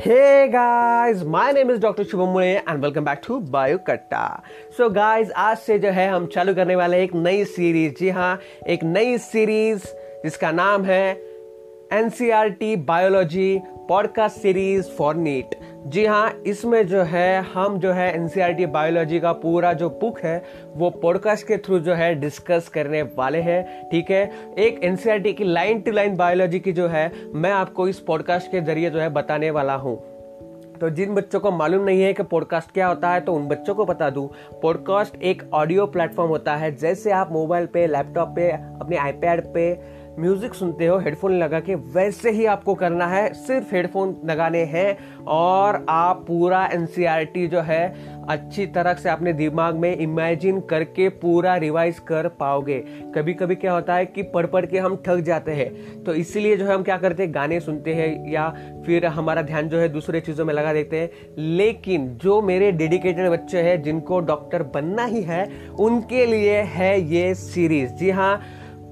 [0.00, 2.04] Hey guys, my name is Dr.
[2.10, 4.22] Shubham Mure welcome back to Bio Katta
[4.76, 8.38] so guys आज से जो है हम चालू करने वाले एक नई सीरीज़ जी हाँ
[8.68, 9.84] एक नई सीरीज़
[10.22, 11.04] जिसका नाम है
[11.92, 13.50] NCERT biology
[13.90, 15.54] podcast series for NEET
[15.86, 20.36] जी हाँ इसमें जो है, हम जो है एनसीआरटी बायोलॉजी का पूरा जो बुक है,
[20.76, 24.22] वो पॉडकास्ट के थ्रू जो है डिस्कस करने वाले हैं, ठीक है?
[24.58, 28.60] एक एनसीआरटी की लाइन टू लाइन बायोलॉजी की जो है, मैं आपको इस पॉडकास्ट के
[28.60, 29.96] ज़रिए जो है बताने वाला हूँ।
[30.80, 33.74] तो जिन बच्चों को मालूम नहीं है कि पॉडकास्ट क्या होता है तो उन बच्चों
[33.74, 34.28] को बता दूँ।
[34.62, 39.72] पॉडकास्ट एक ऑडियो प्लेटफॉर्म होता है, जैसे आप मोबाइल पे लैपटॉप पे, अपने आईपैड पे
[40.20, 45.24] म्यूज़िक सुनते हो, हेडफोन लगा के वैसे ही आपको करना है, सिर्फ़ हेडफोन लगाने हैं
[45.26, 51.54] और आप पूरा एनसीईआरटी जो है, अच्छी तरह से अपने दिमाग में इमेजिन करके पूरा
[51.56, 52.78] रिवाइज कर पाओगे।
[53.14, 56.56] कभी कभी क्या होता है कि पढ़ पढ़ के हम थक जाते हैं तो इसीलिए
[56.56, 58.48] जो है हम क्या करते हैं, गाने सुनते हैं या
[58.86, 63.30] फिर हमारा ध्यान जो है दूसरे चीज़ों में लगा देते हैं। लेकिन जो मेरे डेडिकेटेड
[63.30, 65.44] बच्चे हैं, जिनको डॉक्टर बनना ही है,
[65.80, 68.40] उनके लिए है ये सीरीज़ जी हाँ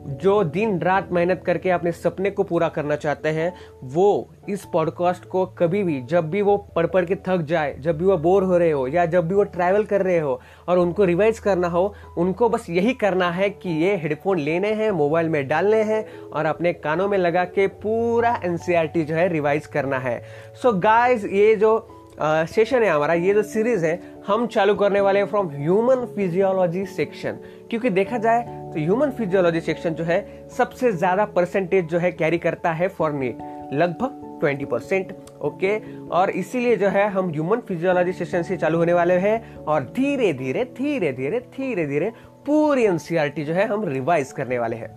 [0.09, 5.25] जो दिन रात मेहनत करके अपने सपने को पूरा करना चाहते हैं, वो इस पॉडकास्ट
[5.25, 8.45] को कभी भी, जब भी वो पढ़ पढ़ के थक जाए, जब भी वो बोर
[8.45, 11.69] हो रहे हो, या जब भी वो ट्रैवल कर रहे हो, और उनको रिवाइज करना
[11.69, 16.07] हो, उनको बस यही करना है कि ये हेडफोन लेने हैं मोबाइल में डालने हैं,
[16.23, 20.23] और अपने कानों में लगा के पूरा एनसीईआरटी जो है रिवाइज करना है।
[20.63, 25.01] सो so गाइस ये जो सेशन है हमारा, ये जो सीरीज़ है, हम चालू करने
[25.01, 27.39] वाले हैं फ्रॉम ह्यूमन फिजियोलॉजी सेक्शन
[27.71, 32.39] क्योंकि देखा जाए तो ह्यूमन फिजियोलॉजी सेक्शन जो है, सबसे ज़्यादा परसेंटेज जो है कैरी
[32.39, 33.39] करता है फॉर नीट
[33.73, 38.93] लगभग ट्वेंटी परसेंट ओके और इसीलिए जो है, हम ह्यूमन फिजियोलॉजी सेशन से चालू होने
[38.93, 42.13] वाले हैं, और धीरे धीरे धीरे धीरे धीरे धीरे
[42.47, 44.97] पूरी एनसीआरटी जो है, हम रिवाइज करने वाले हैं।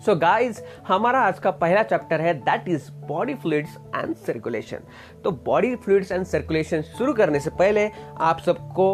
[0.00, 4.78] सो so गाइज़ हमारा आज का पहला चैप्टर है that is body fluids and circulation
[5.24, 7.88] तो बॉडी फ्लूइड्स एंड सर्कुलेशन शुरू करने से पहले
[8.20, 8.86] आप सबको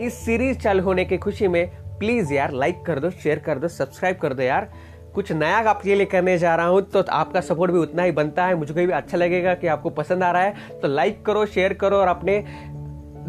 [0.00, 1.66] इस सीरीज़ चालू होने की खुशी में
[1.98, 4.70] प्लीज़ यार लाइक कर दो शेयर कर दो सब्सक्राइब कर दो यार।
[5.14, 8.44] कुछ नया आपके लिए करने जा रहा हूँ तो आपका सपोर्ट भी उतना ही बनता
[8.46, 11.72] है। मुझे भी अच्छा लगेगा कि आपको पसंद आ रहा है तो लाइक करो शेयर
[11.74, 12.44] करो और अपने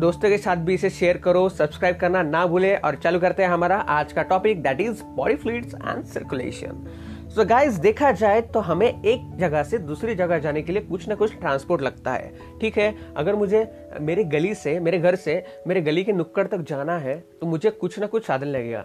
[0.01, 3.49] दोस्तों के साथ भी इसे शेयर करो सब्सक्राइब करना ना भूले और चालू करते हैं
[3.49, 6.87] हमारा आज का topic that is body fluids and circulation
[7.35, 11.07] so guys देखा जाए तो हमें एक जगह से दूसरी जगह जाने के लिए कुछ
[11.09, 12.31] ना कुछ ट्रांसपोर्ट लगता है,
[12.61, 12.95] ठीक है?
[13.17, 13.61] अगर मुझे,
[14.01, 17.69] मेरी गली से, मेरे घर से, मेरे गली के नुक्कड़ तक जाना है तो मुझे
[17.71, 18.83] कुछ ना कुछ साधन लगेगा।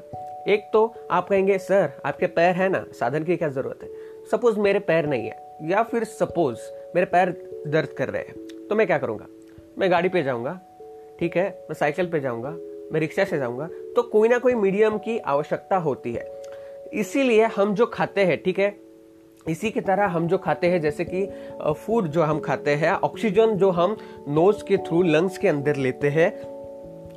[0.48, 3.88] एक तो आप कहेंगे, सर, आपके पैर है ना, साधन की क्या ज़रूरत है?
[4.31, 7.37] सपोज़ मेरे पैर नहीं है, या फिर सपोज़ मेरे पैर
[7.69, 9.27] दर्द कर रहे हैं तो मैं क्या करूँगा?
[9.78, 10.60] मैं गाड़ी पे जाऊँगा
[11.21, 12.50] ठीक है, मैं साइकिल पे जाऊँगा,
[12.93, 16.25] मैं रिक्शा से जाऊँगा तो कोई ना कोई मीडियम की आवश्यकता होती है।
[16.94, 18.75] इसीलिए हम जो खाते हैं, ठीक है,
[19.47, 21.27] इसी की तरह हम जो खाते हैं, जैसे कि
[21.77, 23.97] फ़ूड जो हम खाते हैं ऑक्सीजन जो हम
[24.28, 26.31] नोज़ के थ्रू लंग्स के अंदर लेते हैं,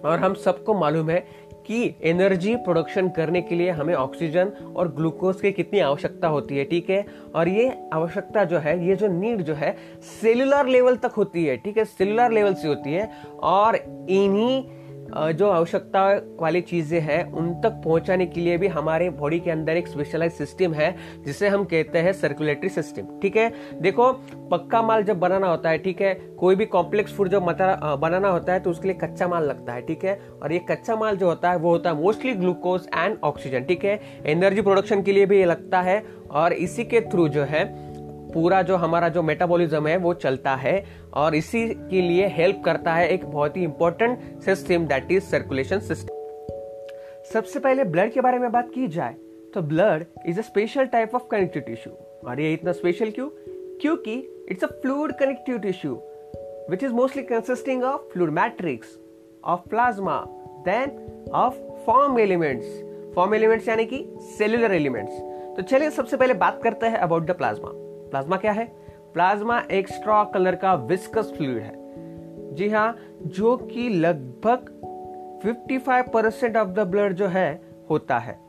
[0.02, 1.24] और हम सबको मालूम है
[1.70, 6.64] कि एनर्जी प्रोडक्शन करने के लिए हमें ऑक्सीजन और ग्लूकोज की कितनी आवश्यकता होती है,
[6.66, 7.06] ठीक है?
[7.36, 9.76] और ये आवश्यकता जो है, ये जो नीड जो है
[10.22, 11.86] सेलुलर लेवल तक होती है, ठीक है?
[11.86, 13.10] सेलुलर लेवल से होती है
[13.40, 13.76] और
[14.10, 14.64] इन्हीं
[15.12, 16.02] जो आवश्यकता
[16.40, 20.32] वाली चीज़ें हैं, उन तक पहुँचाने के लिए भी हमारे बॉडी के अंदर एक स्पेशलाइज
[20.34, 23.52] सिस्टम है, जिसे हम कहते हैं सर्कुलेटरी सिस्टम ठीक है?
[23.82, 24.12] देखो,
[24.52, 26.14] पक्का माल जब बनाना होता है, ठीक है?
[26.40, 29.74] कोई भी कॉम्प्लेक्स फ़ूड जब मता बनाना होता है तो उसके लिए कच्चा माल लगता
[29.74, 30.20] है, ठीक है?
[30.44, 33.86] और ये कच्चा माल जो होता है, वो होता है मोस्टली ग्लूकोज एंड ऑक्सीजन ठीक
[33.86, 34.00] है?
[34.28, 37.68] एनर्जी प्रोडक्शन के लिए भी ये लगता है, और इसी के थ्रू जो है
[38.34, 42.94] पूरा जो हमारा जो मेटाबॉलिज्म है, वो चलता है और इसी के लिए हेल्प करता
[42.94, 46.20] है एक बहुत ही important system that is circulation system
[47.34, 49.16] सबसे पहले ब्लड के बारे में बात की जाए
[49.54, 51.94] तो blood is a special type of connective tissue
[52.30, 53.30] और ये इतना स्पेशल क्यों?
[53.82, 56.02] क्योंकि it's a fluid connective tissue
[56.70, 59.00] which is mostly consisting of fluid matrix
[59.46, 60.26] of plasma
[60.66, 60.92] then
[61.34, 62.84] of form elements
[63.16, 65.14] form elements यानी कि सेल्यूलर एलिमेंट्स
[65.58, 68.66] तो चलिए सबसे पहले बात करते हैं अबाउट द प्लाज्मा प्लाज्मा क्या है?
[69.14, 71.74] प्लाज्मा एक स्ट्रॉ कलर का विस्कस फ्लूइड है।
[72.56, 74.76] जी हाँ जो कि लगभग
[75.46, 78.40] 55 परसेंट ऑफ़ द ब्लड जो है, होता है।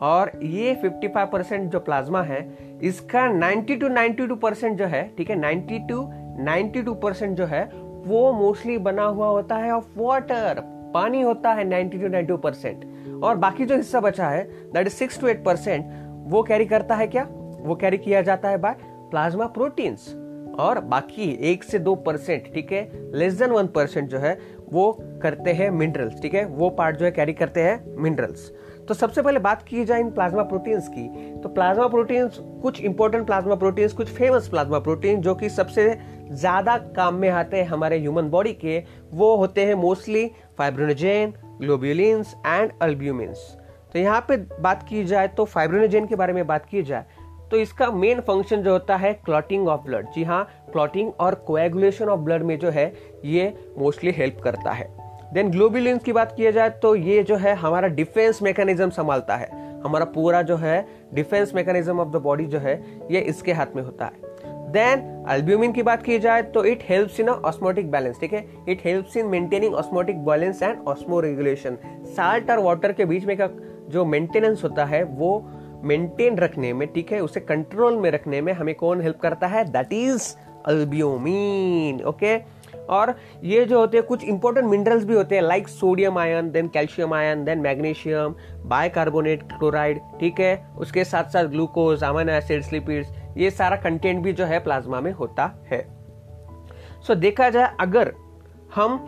[0.00, 5.30] और ये 55 परसेंट जो प्लाज्मा है, इसका 90 टू 92 परसेंट जो है, ठीक
[5.30, 6.02] है 90 टू
[6.44, 7.70] 92 परसेंट जो है,
[8.06, 10.62] वो मोस्टली बना हुआ होता है ऑफ़ वाटर
[10.94, 12.84] पानी होता है 90 टू 92 परसेंट
[13.24, 15.86] और बाकी जो हिस्सा बचा है that is six to eight percent
[16.32, 17.28] वो कैरी करता है क्या?
[17.60, 18.76] वो कैरी किया जाता है बाय
[19.10, 20.14] प्लाज्मा प्रोटीन्स।
[20.58, 24.38] और बाकी एक से दो परसेंट, ठीक है, लेस देन वन परसेंट जो है,
[24.72, 24.92] वो
[25.22, 28.50] करते हैं मिनरल्स, ठीक है, वो पार्ट जो है कैरी करते हैं मिनरल्स।
[28.88, 31.08] तो सबसे पहले बात की जाए इन प्लाज्मा प्रोटीन्स की
[31.42, 35.88] तो प्लाज्मा प्रोटीन्स, कुछ इंपॉर्टेंट प्लाज्मा प्रोटीन्स, कुछ फ़ेमस प्लाज्मा प्रोटीन जो कि सबसे
[36.30, 38.82] ज़्यादा काम में आते हैं हमारे ह्यूमन बॉडी के,
[39.12, 40.26] वो होते हैं मोस्टली
[40.58, 43.38] फाइब्रोनोजेन ग्लोब्यूलिन्स एंड अल्ब्यूमिन्स
[43.92, 47.04] तो यहाँ पे बात की जाए तो फाइब्रोनोजेन के बारे में बात की जाए
[47.50, 52.08] तो इसका मेन फ़ंक्शन जो होता है क्लॉटिंग ऑफ़ ब्लड जी हाँ क्लॉटिंग और कोएगुलेशन
[52.08, 52.92] ऑफ़ ब्लड में जो है,
[53.24, 54.88] ये मोस्टली हेल्प करता है।
[55.32, 59.64] देन ग्लोबुलिन्स की बात किया जाए तो ये जो है, हमारा डिफेंस मैकेनिज्म संभालता है।
[59.82, 63.82] हमारा पूरा जो है defence mechanism of the body जो है, ये इसके हाथ में
[63.82, 64.34] होता है।
[64.72, 68.44] देन अल्ब्यूमिन की बात की जाए तो it helps in osmotic balance ठीक है?
[68.68, 70.78] It helps in maintaining osmotic balance and
[71.20, 73.48] osmoregulation salt और वाटर के बीच में का
[73.88, 75.46] जो मेंटेनेंस होता है, वो
[75.86, 77.20] मेंटेन रखने में ठीक है?
[77.20, 79.64] उसे कंट्रोल में रखने में हमें कौन हेल्प करता है?
[79.64, 80.34] दैट इज़
[80.66, 82.36] अल्ब्यूमिन ओके
[82.86, 86.68] और ये जो होते हैं कुछ इंपॉर्टेंट मिनरल्स भी होते हैं like sodium ion then
[86.68, 88.34] calcium ion then magnesium
[88.64, 90.68] bicarbonate chloride ठीक है?
[90.78, 95.12] उसके साथ साथ ग्लूकोज अमाइनो एसिड लिपिड्स ये सारा कंटेंट भी जो है प्लाज्मा में
[95.12, 95.82] होता है।
[97.06, 98.12] सो so, देखा जाए अगर
[98.74, 98.98] हम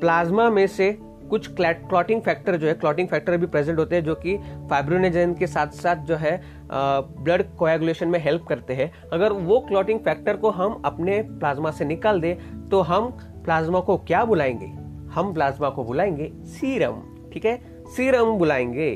[0.00, 4.14] प्लाज्मा में से कुछ क्लॉटिंग फैक्टर जो है क्लॉटिंग फैक्टर भी प्रेजेंट होते हैं जो
[4.14, 4.36] कि
[4.70, 6.40] फाइब्रोनेजन के साथ साथ जो है
[6.72, 11.84] ब्लड कोएगुलेशन में हेल्प करते हैं। अगर वो क्लॉटिंग फैक्टर को हम अपने प्लाज्मा से
[11.84, 13.10] निकाल दें तो हम
[13.44, 14.66] प्लाज्मा को क्या बुलाएँगे?
[15.12, 17.02] हम प्लाज्मा को बुलाएँगे सीरम
[17.32, 17.60] ठीक है?
[17.86, 18.94] सीरम बुलाएँगे,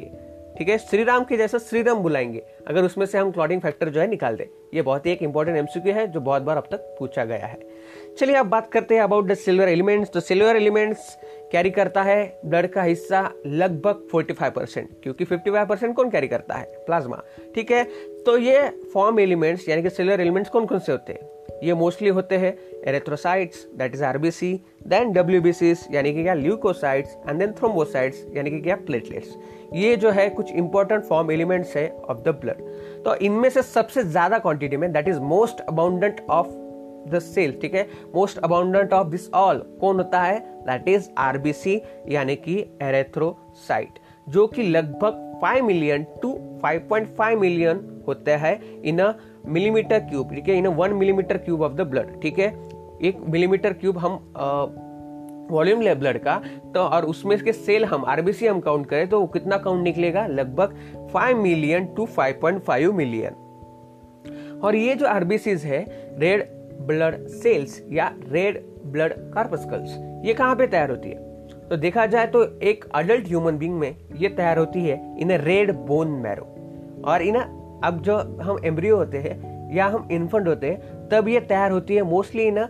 [0.59, 0.76] ठीक है?
[0.79, 4.37] श्री राम के जैसा श्रीराम बुलाएँगे, अगर उसमें से हम क्लॉटिंग फैक्टर जो है निकाल
[4.37, 7.47] दे। ये बहुत ही एक इंपॉर्टेंट एमसीक्यू है, जो बहुत बार अब तक पूछा गया
[7.47, 7.59] है।
[8.19, 11.17] चलिए अब बात करते हैं अबाउट द सिल्वर एलिमेंट्स तो सिल्वर एलिमेंट्स
[11.52, 16.55] कैरी करता है ब्लड का हिस्सा लगभग 45 परसेंट क्योंकि 55 परसेंट कौन कैरी करता
[16.55, 16.64] है?
[16.87, 17.23] प्लाज्मा
[17.55, 17.85] ठीक है?
[18.26, 21.29] तो ये फॉर्म एलिमेंट्स यानी कि सेलुलर एलिमेंट्स कौन कौन से होते हैं?
[21.64, 22.56] ये मोस्टली होते हैं
[22.87, 24.52] erythrocytes that is RBC
[24.87, 26.35] then डब्ल्यूबीसीस यानी कि क्या?
[26.35, 28.76] ल्यूकोसाइट्स एंड देन थ्रोम्बोसाइट्स यानी कि क्या?
[28.76, 29.37] प्लेटलेट्स
[29.75, 32.62] ये जो है कुछ इंपॉर्टेंट फॉर्म एलिमेंट्स है ऑफ़ द ब्लड
[33.05, 36.70] तो इनमें से सबसे ज़्यादा क्वांटिटी में that is most abundant of
[37.08, 37.87] the cell ठीक है?
[38.14, 40.38] Most abundant of this all कौन होता है?
[40.67, 43.99] दैट इज़ आरबीसी यानी कि एरेथ्रोसाइट
[44.29, 46.32] जो कि लगभग 5 मिलियन टू
[46.64, 49.12] 5.5 मिलियन होता है इन अ
[49.47, 50.56] मिलीमीटर क्यूब ठीक है?
[50.58, 52.49] In one millimetre cube of the blood ठीक है?
[53.02, 54.19] एक मिलीमीटर क्यूब हम
[55.50, 56.37] वॉल्यूम ले ब्लड का
[56.75, 60.26] तो और उसमें के सेल हम आरबीसी हम काउंट करें तो कितना काउंट निकलेगा?
[60.26, 60.76] लगभग
[61.14, 65.85] 5 मिलियन टू 5.5 मिलियन और ये जो आरबीसीज है
[66.19, 66.43] रेड
[66.87, 69.97] ब्लड सेल्स या रेड ब्लड कार्पस्कल्स
[70.27, 71.31] ये कहाँ पे तैयार होती है?
[71.69, 75.75] तो देखा जाए तो एक अडल्ट ह्यूमन बींग में ये तैयार होती है इन रेड
[75.75, 76.44] बोन मैरो
[77.05, 77.37] और इन
[77.85, 81.97] अब जो हम एम्ब्रियो होते हैं या हम इन्फेंट होते हैं, तब ये तैयार होती
[81.97, 82.67] है mostly in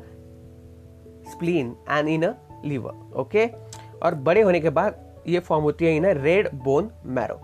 [1.30, 2.34] spleen and in
[2.64, 3.46] liver okay
[4.02, 7.40] और बड़े होने के बाद ये फॉर्म होती है इन रेड बोन मैरो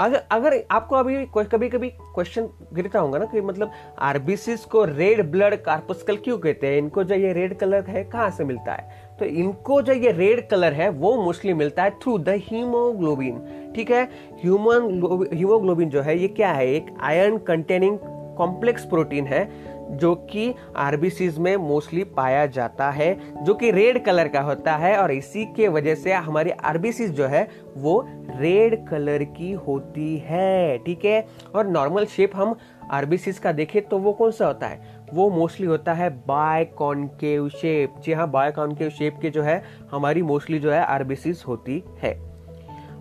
[0.00, 5.30] अगर अगर आपको अभी कभी कभी क्वेश्चन गिरता होगा ना कि मतलब आरबीसीस को रेड
[5.30, 6.78] ब्लड कार्पस्कल क्यों कहते हैं?
[6.78, 9.16] इनको जो ये रेड कलर है, कहाँ से मिलता है?
[9.18, 13.90] तो इनको जो ये रेड कलर है, वो मोस्टली मिलता है थ्रू द हीमोग्लोबिन ठीक
[13.90, 14.04] है?
[14.42, 16.66] ह्यूमन हीमोग्लोबिन जो है, ये क्या है?
[16.66, 17.98] एक आयरन कंटेनिंग
[18.38, 19.44] कॉम्प्लेक्स प्रोटीन है
[19.92, 23.14] जो कि आरबीसीज में मोस्टली पाया जाता है,
[23.44, 27.26] जो कि रेड कलर का होता है और इसी के वजह से हमारी आरबीसीज जो
[27.26, 28.00] है, वो
[28.30, 31.26] रेड कलर की होती है, ठीक है?
[31.54, 32.56] और नॉर्मल शेप हम
[32.90, 34.98] आरबीसीज का देखें तो वो कौन सा होता है?
[35.14, 39.62] वो मोस्टली होता है बाय कॉन्केव शेप जी हाँ बाय कॉन्केव शेप के जो है,
[39.90, 42.12] हमारी मोस्टली जो है आरबीसीज होती है।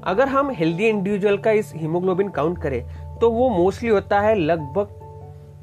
[0.03, 2.84] अगर हम हेल्दी इंडिविजुअल का इस हीमोग्लोबिन काउंट करें
[3.19, 4.99] तो वो मोस्टली होता है लगभग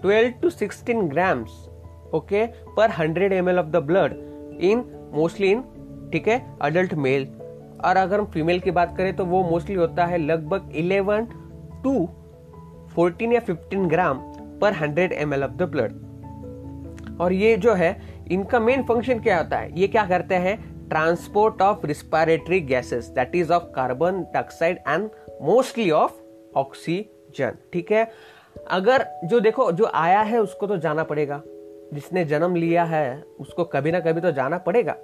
[0.04, 1.50] 12 to 16 grams,
[2.12, 2.44] okay,
[2.76, 4.12] per 100 ml of the blood
[4.60, 4.84] in,
[5.14, 5.62] mostly in,
[6.12, 7.26] ठीक है अडल्ट मेल
[7.84, 11.26] और अगर हम फीमेल की बात करें तो वो मोस्टली होता है लगभग 11
[11.84, 12.08] टू
[12.98, 14.18] 14 या 15 ग्राम
[14.60, 17.90] पर 100 एम ऑफ़ द ब्लड और ये जो है,
[18.30, 19.80] इनका मेन फ़ंक्शन क्या होता है?
[19.80, 20.88] ये क्या करते हैं?
[20.88, 25.10] Transport of respiratory gases that is of carbon dioxide and
[25.42, 26.12] mostly of
[26.56, 28.10] oxygen ठीक है?
[28.70, 31.42] अगर जो देखो जो आया है उसको तो जाना पड़ेगा।
[31.94, 34.96] जिसने जन्म लिया है उसको कभी ना कभी तो जाना पड़ेगा।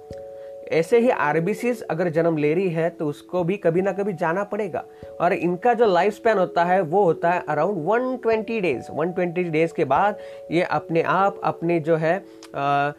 [0.71, 4.43] ऐसे ही आरबीसी अगर जन्म ले रही है तो उसको भी कभी ना कभी जाना
[4.43, 4.83] पड़ेगा।
[5.21, 9.73] और इनका जो लाइफ स्पैन होता है वो होता है अराउंड 120 डेज़ 120 डेज़
[9.73, 10.17] के बाद
[10.51, 12.17] ये अपने आप अपने जो है
[12.55, 12.91] आ,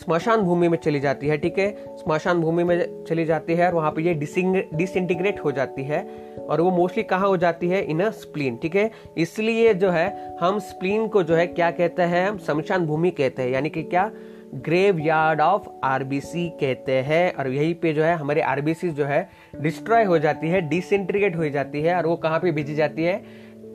[0.00, 1.70] स्मशान भूमि में चली जाती है, ठीक है?
[1.96, 6.02] स्मशान भूमि में चली जाती है और वहाँ पे ये डिसइंटीग्रेट हो जाती है
[6.48, 7.82] और वो मोस्टली कहाँ हो जाती है?
[7.84, 8.90] इन स्प्लीन ठीक है?
[9.18, 12.28] इसलिए जो है, हम स्प्लीन को जो है, क्या कहते हैं?
[12.28, 14.10] हम शमशान भूमि कहते हैं, यानी कि क्या?
[14.54, 19.28] ग्रेव यार्ड ऑफ़ आरबीसी कहते हैं और यही पे जो है, हमारे आरबीसी जो है
[19.60, 23.22] डिस्ट्रॉय हो जाती है डिसइंटीग्रेट हो जाती है और वो कहाँ पे भेजी जाती है?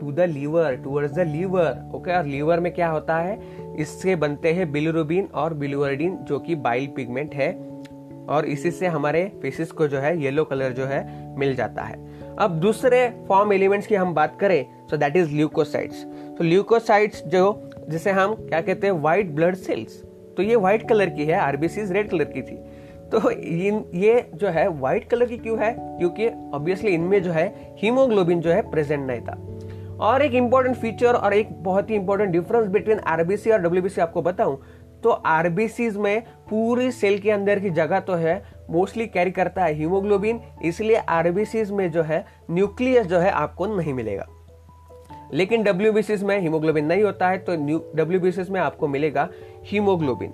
[0.03, 3.38] To the liver towards the liver okay और लीवर में क्या होता है?
[3.79, 7.51] इससे बनते हैं बिलुरुबिन और बिलुवर्डिन जो कि बाइल पिगमेंट है।
[8.29, 11.98] और इसी से हमारे फेसिस को जो है येलो कलर जो है, मिल जाता है।
[12.39, 16.03] अब दूसरे फॉर्म एलिमेंट्स की हम बात करें सो दैट इज़ ल्यूकोसाइट्स
[16.38, 20.01] तो ल्यूकोसाइट्स जो, जिसे हम क्या कहते हैं व्हाइट ब्लड सेल्स
[20.38, 22.55] तो ये व्हाइट कलर की है आरबीसी रेड कलर की थी।
[23.12, 25.75] तो इन, ये जो है व्हाइट कलर की क्यों है?
[25.79, 29.36] क्योंकि ऑब्वियसली इनमें जो है हीमोग्लोबिन जो है प्रेजेंट नहीं था।
[30.00, 34.21] और एक इंपॉर्टेंट फीचर और एक बहुत ही इंपॉर्टेंट डिफरेंस बिटवीन आरबीसी और डब्ल्यूबीसी आपको
[34.21, 34.62] बताऊँ
[35.03, 39.73] तो आरबीसीज में पूरी सेल के अंदर की जगह तो है मोस्टली कैरी करता है
[39.73, 44.27] हीमोग्लोबिन इसलिए आरबीसीज में जो है न्यूक्लियस जो है आपको नहीं मिलेगा।
[45.33, 45.93] लेकिन डब्ल्यू
[46.27, 47.55] में हीमोग्लोबिन नहीं होता है तो
[47.95, 49.29] डब्ल्यू में आपको मिलेगा
[49.65, 50.33] हीमोग्लोबिन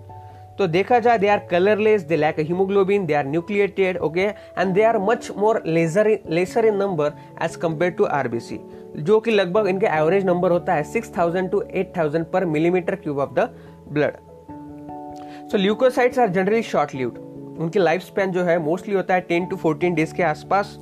[0.60, 4.84] तो देखा जाए they are colourless they lack haemoglobin they are nucleated okay and they
[4.84, 7.12] are much more larger lesser in number
[7.44, 8.60] as compare to RBC
[8.98, 13.34] जो कि लगभग इनके एवरेज नंबर होता है 6000 to 8000 per millimetre cube of
[13.34, 13.50] the
[13.90, 14.18] blood
[15.52, 17.18] so leukocytes are generally short lived
[17.60, 20.80] उनकी life span जो है mostly होता है 10 टू 14 डेज़ के आसपास।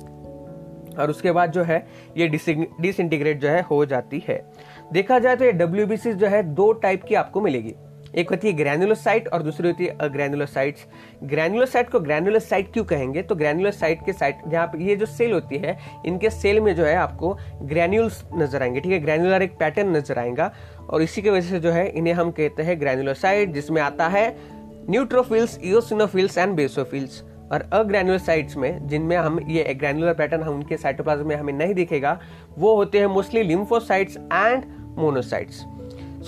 [0.98, 4.52] और उसके बाद जो है, ये डिसइंटीग्रेट जो है हो जाती है।
[4.92, 7.74] देखा जाए तो ये डब्ल्यू जो है दो टाइप की आपको मिलेगी।
[8.18, 10.86] एक होती है ग्रैनुलोसाइट और दूसरी होती है अग्रैनुलोसाइट्स
[11.24, 13.22] ग्रैनुलोसाइट को ग्रैनुलोसाइट क्यों कहेंगे?
[13.22, 16.94] तो ग्रैनुलोसाइट के साइट जहाँ ये जो सेल होती है, इनके सेल में जो है
[16.96, 18.98] आपको ग्रैन्यूल्स नज़र आएँगे, ठीक है?
[19.00, 20.52] ग्रैनुलर एक पैटर्न नज़र आएगा
[20.90, 24.36] और इसी की वजह से जो है, इन्हें हम कहते हैं ग्रैनुलोसाइट जिसमें आता है
[24.90, 27.22] न्यूट्रोफिल्स इोसिनोफिल्स एंड बेसोफिल्स
[27.52, 32.18] और अग्रैनुलोसाइट्स में, जिनमें हम ये ग्रैनुलर पैटर्न हम उनके साइटोप्लाज्म में हमें नहीं दिखेगा,
[32.58, 34.64] वो होते हैं mostly lymphocytes and
[34.98, 35.64] monocytes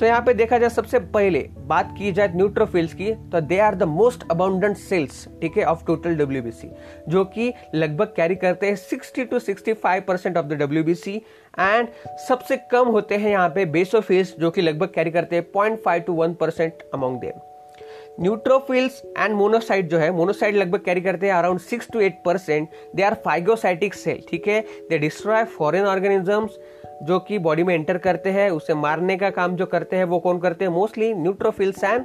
[0.00, 3.74] so यहाँ पे देखा जाए सबसे पहले, बात की जाए न्यूट्रोफिल्स की तो they are
[3.74, 6.70] the most abundant cells ठीक है ऑफ़ टोटल डब्ल्यूबीसी
[7.08, 11.16] जो कि लगभग कैरी करते हैं 60 to 65 percent of the WBC
[11.58, 11.88] and
[12.28, 16.16] सबसे कम होते हैं यहाँ पे बेसोफिल्स जो कि लगभग कैरी करते हैं 0.5 to
[16.26, 17.40] 1 percent among them
[18.20, 22.68] neutrophils and monocyte जो है मोनोसाइट लगभग कैरी करते हैं around six to eight percent
[22.96, 24.60] they are phagocytic cell ठीक है?
[24.90, 26.58] दे डिस्ट्रॉय फॉरेन ऑर्गेनिजम्स
[27.02, 30.18] जो कि बॉडी में एंटर करते हैं, उसे मारने का काम जो करते हैं वो
[30.18, 30.72] कौन करते हैं?
[30.72, 32.04] मोस्टली न्यूट्रोफिल्स एंड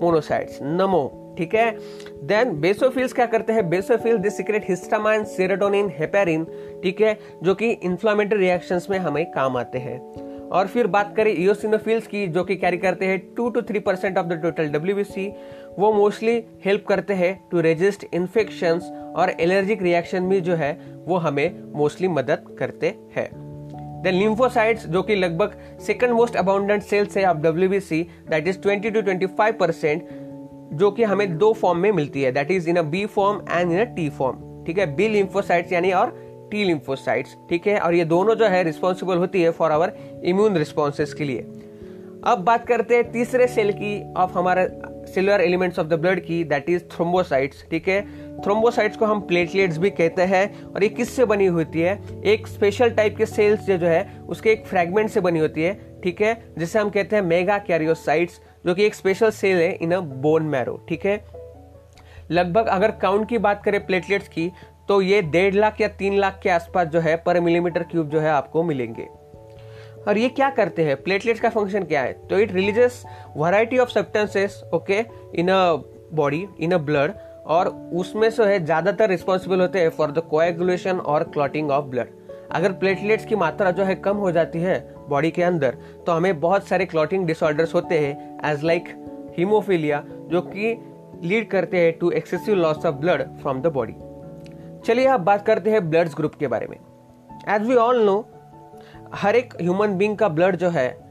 [0.00, 1.78] मोनोसाइट्स नमो, ठीक है?
[2.24, 3.68] देन बेसोफिल्स क्या करते हैं?
[3.68, 6.44] Basophil this secrete histamine serotonin heparin
[6.82, 7.18] ठीक है?
[7.42, 12.26] जो कि इंफ्लामेटरी रिएक्शंस में हमें काम आते हैं। और फिर बात करें इोसिनोफिल्स की,
[12.26, 15.34] जो कि कैरी करते हैं to two three percent of the total WBC
[15.78, 18.80] वो मोस्टली हेल्प करते हैं टू रेजिस्ट इन्फेक्शन
[19.16, 23.49] और एलर्जिक रिएक्शन में जो है, वो हमें मोस्टली मदद करते हैं।
[24.02, 28.92] देन लिम्फोसाइट्स जो कि लगभग सेकंड मोस्ट अबाउंडेंट सेल्स है of WBC that is 20
[28.92, 30.08] to 25 percent
[30.72, 33.72] जो कि हमें दो फॉर्म में मिलती है that is in a B form and
[33.72, 34.86] in a T form ठीक है?
[34.96, 36.10] बी लिम्फोसाइट्स यानी और
[36.50, 37.78] टी लिम्फोसाइट्स ठीक है?
[37.78, 39.92] और ये दोनों जो है रिस्पॉन्सिबल होती है फॉर आवर
[40.24, 41.40] इम्यून रिस्पॉन्सेस के लिए।
[42.24, 44.66] अब बात करते हैं तीसरे सेल की ऑफ़ हमारा
[45.14, 48.00] cellular elements of the blood की दैट इज़ थ्रोम्बोसाइट्स ठीक है?
[48.44, 51.98] थ्रोम्बोसाइट्स को हम प्लेटलेट्स भी कहते हैं, और ये किससे बनी होती है?
[52.24, 56.20] एक स्पेशल टाइप के सेल्स जो है, उसके एक फ्रेगमेंट से बनी होती है, ठीक
[56.22, 56.42] है?
[56.58, 60.42] जिसे हम कहते हैं मेगा कैरियोसाइट्स जो कि एक स्पेशल सेल है इन अ बोन
[60.42, 61.24] मैरो ठीक है?
[62.30, 64.50] लगभग अगर काउंट की बात करें प्लेटलेट्स की
[64.88, 68.20] तो ये डेढ़ लाख या तीन लाख के आसपास जो है पर मिलीमीटर क्यूब जो
[68.20, 69.06] है आपको मिलेंगे।
[70.08, 70.96] और ये क्या करते हैं?
[71.02, 72.12] प्लेटलेट्स का फ़ंक्शन क्या है?
[72.28, 73.02] तो it releases
[73.36, 75.04] variety of substances okay
[75.34, 75.74] in a
[76.14, 77.12] body in a blood
[77.50, 82.08] और उसमें से है, ज़्यादातर रिस्पॉन्सिबल होते हैं फॉर द कोएगुलेशन और क्लॉटिंग ऑफ़ ब्लड
[82.52, 85.76] अगर प्लेटलेट्स की मात्रा जो है कम हो जाती है बॉडी के अंदर
[86.06, 88.88] तो हमें बहुत सारे क्लॉटिंग डिसऑर्डर्स होते हैं एज लाइक
[89.38, 90.76] हीमोफीलिया जो कि
[91.22, 93.94] लीड करते हैं to excessive loss of blood from the body
[94.86, 96.76] चलिए अब बात करते हैं ब्लड्स ग्रुप के बारे में.
[97.48, 98.28] एज वी ऑल नो
[99.14, 101.09] हर एक ह्यूमन बींग का ब्लड जो है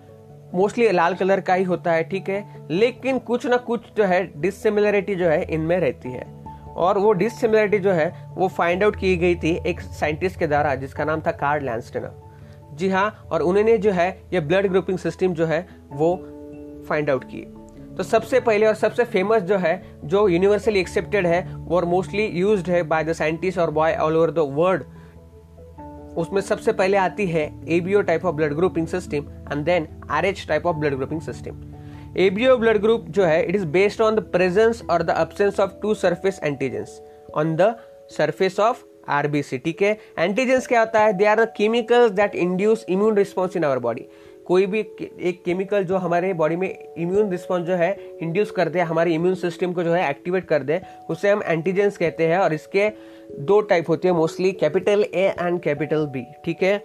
[0.54, 2.68] मोस्टली लाल कलर का ही होता है, ठीक है?
[2.72, 6.40] लेकिन कुछ ना कुछ जो है डिसिमिलरिटी जो है, इनमें रहती है।
[6.78, 10.76] और वो डिसिमिलरिटी जो है, वो फाइंड आउट की गई थी एक साइंटिस्ट के द्वारा,
[10.76, 12.30] जिसका नाम था कार्ड लैंसटनर।
[12.74, 16.16] जी हाँ और उन्होंने जो है, ये ब्लड ग्रुपिंग सिस्टम जो है, वो
[16.90, 17.54] फाइंड आउट की।
[17.98, 22.70] तो सबसे पहले और सबसे फ़ेमस जो है, जो यूनिवर्सली एक्सेप्टेड है, वो मोस्टली यूज्ड
[22.70, 24.84] है बाय द साइंटिस्ट और by all over the world
[26.20, 30.46] उसमें सबसे पहले आती है ABO type of blood grouping system and then R H
[30.48, 31.62] type of blood grouping system
[32.18, 35.72] ABO blood group जो है it is based on the presence और the absence of
[35.82, 37.02] two surface antigens
[37.36, 37.76] on the
[38.18, 41.14] surface of RBC ठीक है antigens क्या होता है?
[41.14, 44.06] They are the chemicals that induce immune response in our body
[44.46, 48.80] कोई भी एक केमिकल जो हमारे बॉडी में इम्यून रिस्पॉन्स जो है इंड्यूस कर दे,
[48.80, 52.54] हमारे इम्यून सिस्टम को जो है एक्टिवेट कर दे, उसे हम एंटीजेंस कहते हैं और
[52.54, 52.90] इसके
[53.32, 56.78] दो टाइप होते हैं mostly capital A and capital B ठीक है?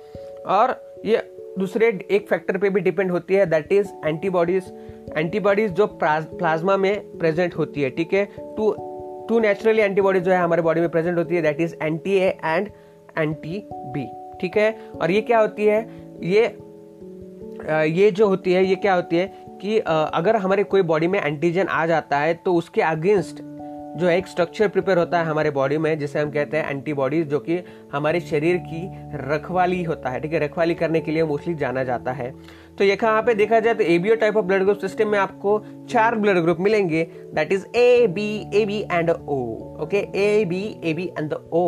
[0.46, 1.22] और ये
[1.58, 4.72] दूसरे एक फैक्टर पे भी डिपेंड होती है दैट इज़ एंटीबॉडीज
[5.16, 8.24] एंटीबॉडीज जो प्लाज्मा में प्रेजेंट होती है, ठीक है?
[8.56, 8.72] टू
[9.28, 12.28] टू नेचुरली एंटीबॉडीज जो है हमारे बॉडी में प्रेजेंट होती है that is anti A
[12.44, 12.68] and
[13.18, 14.06] anti B
[14.40, 14.70] ठीक है?
[15.00, 15.80] और ये क्या होती है?
[16.22, 16.56] ये
[17.64, 19.26] ये जो होती है, ये क्या होती है
[19.60, 23.40] कि अगर हमारे कोई बॉडी में एंटीजन आ जाता है तो उसके अगेंस्ट
[23.96, 27.28] जो है एक स्ट्रक्चर प्रिपेयर होता है हमारे बॉडी में, जिसे हम कहते हैं एंटीबॉडीज
[27.28, 27.58] जो कि
[27.92, 28.82] हमारे शरीर की
[29.30, 30.38] रखवाली होता है, ठीक है?
[30.40, 32.30] रखवाली करने के लिए मोस्टली जाना जाता है।
[32.78, 35.58] तो ये यहाँ पे देखा जाए तो ABO type of blood group system में आपको
[35.90, 37.02] चार ब्लड ग्रुप मिलेंगे।
[37.34, 38.28] That is A B
[38.66, 39.36] AB and O
[39.82, 40.62] okay A B
[40.94, 41.64] AB and O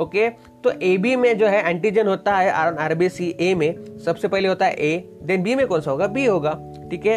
[0.00, 0.28] okay
[0.64, 4.66] तो ए बी में जो है एंटीजन होता है आरबीसी ए में। सबसे पहले होता
[4.66, 6.06] है ए देन बी में कौन सा होगा?
[6.08, 6.52] बी होगा,
[6.90, 7.16] ठीक है?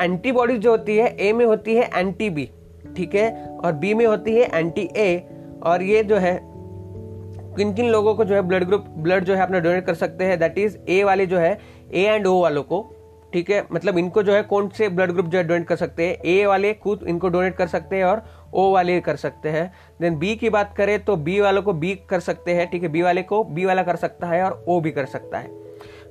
[0.00, 2.48] एंटीबॉडीज जो होती है ए में होती है एंटी बी
[2.96, 3.46] ठीक है?
[3.64, 5.28] और बी में होती है एंटी ए
[5.62, 6.40] और ये जो है,
[7.56, 10.24] किन किन लोगों को जो है ब्लड ग्रुप ब्लड जो है अपना डोनेट कर सकते
[10.24, 10.38] हैं?
[10.38, 11.58] दैट इज़ ए वाले जो है
[11.94, 12.80] ए एंड ओ वालों को,
[13.32, 13.66] ठीक है?
[13.72, 16.16] मतलब इनको जो है कौन से ब्लड ग्रुप जो है डोनेट कर सकते हैं?
[16.24, 20.18] ए वाले खुद इनको डोनेट कर सकते हैं और ओ वाले कर सकते हैं। देन
[20.18, 22.88] बी की बात करें तो बी वालों को बी कर सकते हैं, ठीक है?
[22.88, 25.50] बी वाले को बी वाला कर सकता है और ओ भी कर सकता है।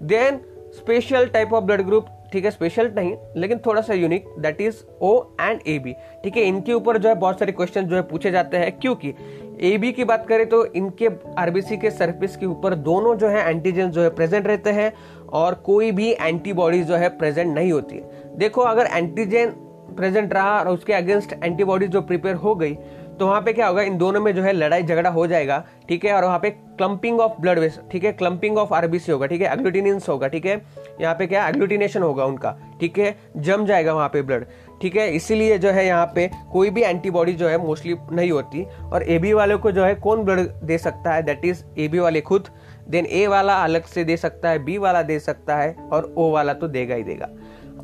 [0.03, 0.39] Then
[0.71, 4.83] special type of blood group ठीक है स्पेशल नहीं, लेकिन थोड़ा सा unique that is
[5.01, 8.31] O and AB ठीक है, इनके ऊपर जो है बहुत सारे क्वेश्चन जो है पूछे
[8.31, 9.13] जाते हैं, क्योंकि
[9.61, 13.49] ए बी की बात करें तो इनके आरबीसी के सर्फिस के ऊपर दोनों जो है
[13.49, 14.91] एंटीजन जो है प्रेजेंट रहते हैं,
[15.29, 19.53] और कोई भी एंटीबॉडीज जो है प्रेजेंट नहीं होती। है देखो, अगर एंटीजन
[19.97, 22.73] प्रेजेंट रहा और उसके अगेंस्ट एंटीबॉडीज जो प्रिपेयर हो गई
[23.19, 26.05] तो वहाँ पे क्या होगा, इन दोनों में जो है लड़ाई झगड़ा हो जाएगा, ठीक
[26.05, 26.13] है?
[26.13, 28.11] और वहाँ पे क्लम्पिंग ऑफ़ ब्लड वेस ठीक है?
[28.13, 29.51] क्लम्पिंग ऑफ़ आरबीसी होगा, ठीक है?
[29.53, 30.61] एग्लूटिनेंस होगा, ठीक है?
[31.01, 31.47] यहाँ पे क्या?
[31.47, 33.15] एग्लूटिनेशन होगा उनका, ठीक है?
[33.37, 34.45] जम जाएगा वहाँ पे ब्लड
[34.81, 35.09] ठीक है?
[35.15, 39.17] इसीलिए जो है यहाँ पे कोई भी एंटीबॉडी जो है मोस्टली नहीं होती। और ए
[39.19, 41.23] बी वाले को जो है कौन ब्लड दे सकता है?
[41.23, 42.47] दैट इज़ ए बी वाले खुद।
[42.89, 46.29] देन ए वाला अलग से दे सकता है बी वाला दे सकता है, और ओ
[46.31, 47.27] वाला तो देगा ही देगा।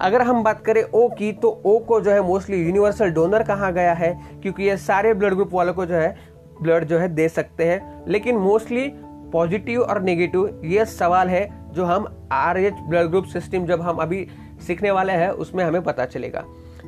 [0.01, 3.69] अगर हम बात करें ओ की तो ओ को जो है मोस्टली यूनिवर्सल डोनर कहा
[3.71, 6.15] गया है, क्योंकि ये सारे ब्लड ग्रुप वालों को जो है
[6.61, 8.87] ब्लड जो है दे सकते हैं। लेकिन मोस्टली
[9.33, 13.97] पॉजिटिव और नेगेटिव ये सवाल है जो हम R H blood group system जब हम
[13.97, 14.25] अभी
[14.67, 16.43] सीखने वाले हैं, उसमें हमें पता चलेगा।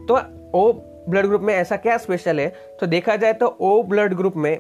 [0.08, 0.20] तो
[0.54, 0.72] ओ
[1.10, 2.48] ब्लड ग्रुप में ऐसा क्या स्पेशल है?
[2.80, 4.60] तो देखा जाए तो ओ ब्लड ग्रुप में,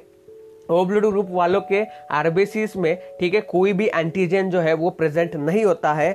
[0.69, 4.89] ओ ब्लड ग्रुप वालों के आरबीसीस में, ठीक है, कोई भी एंटीजन जो है वो
[4.89, 6.11] प्रेजेंट नहीं होता है।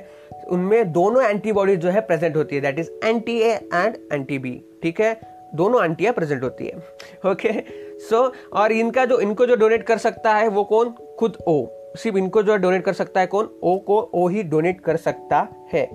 [0.49, 4.61] उनमें दोनों एंटीबॉडीज जो है प्रेजेंट होती है that is anti A and anti B
[4.83, 5.35] ठीक है?
[5.55, 6.77] दोनों एंटिया प्रेजेंट होती है
[7.31, 7.51] ओके
[7.99, 10.89] सो और इनका जो, इनको जो डोनेट कर सकता है वो कौन?
[11.19, 13.49] खुद ओ। सिर्फ़ इनको जो डोनेट कर सकता है कौन?
[13.63, 15.85] ओ को ओ ही डोनेट कर सकता है।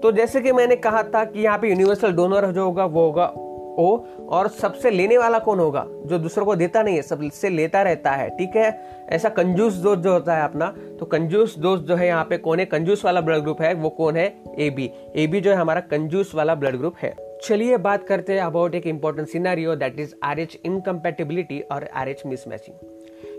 [0.00, 3.32] तो जैसे कि मैंने कहा था कि यहाँ पे यूनिवर्सल डोनर जो होगा, वो होगा
[3.78, 3.96] ओ
[4.28, 8.10] और सबसे लेने वाला कौन होगा, जो दूसरों को देता नहीं है, सबसे लेता रहता
[8.10, 8.70] है, ठीक है?
[9.08, 12.58] ऐसा कंजूस दोस्त जो होता है अपना तो कंजूस दोस्त जो है यहाँ पे कौन
[12.58, 12.64] है?
[12.66, 14.26] कंजूस वाला ब्लड ग्रुप है, वो कौन है?
[14.58, 17.14] ए बी ए बी जो है हमारा कंजूस वाला ब्लड ग्रुप है।
[17.44, 22.08] चलिए बात करते हैं अबाउट एक important scenario that is R H incompatibility और आर
[22.08, 22.76] एच मिसमैचिंग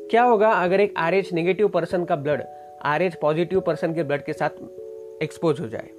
[0.09, 2.43] क्या होगा अगर एक आर एच नेगेटिव पर्सन का blood
[2.85, 5.89] R H positive person के ब्लड के साथ एक्सपोज हो जाए?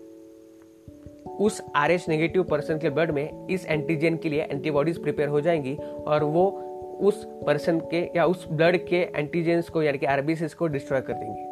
[1.40, 5.40] उस आर एच नेगेटिव पर्सन के ब्लड में इस एंटीजन के लिए एंटीबॉडीज प्रिपेयर हो
[5.40, 5.76] जाएँगी
[6.06, 6.66] और वो
[7.00, 11.12] उस पर्सन के या उस ब्लड के एंटीजेंस को, यानी कि आरबीसीस को डिस्ट्रॉय कर
[11.12, 11.50] देंगे।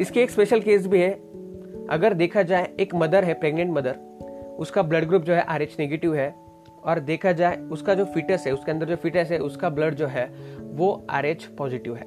[0.00, 1.10] इसके एक स्पेशल केस भी है।
[1.90, 3.96] अगर देखा जाए, एक मदर है प्रेग्नेंट मदर
[4.58, 6.34] उसका ब्लड ग्रुप जो है आर एच नेगेटिव है
[6.84, 10.06] और देखा जाए, उसका जो फिटस है, उसके अंदर जो फिटस है, उसका ब्लड जो
[10.06, 12.04] है, वो आर एच पॉजिटिव है।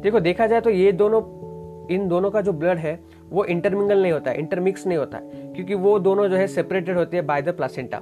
[0.00, 1.22] देखो, देखा जाए तो ये दोनों,
[1.94, 5.52] इन दोनों का जो ब्लड है वो इंटरमिंगल नहीं होता है इंटरमिक्स नहीं होता है,
[5.54, 8.00] क्योंकि वो दोनों जो है सेपरेटेड होते हैं बाय द प्लासेंटा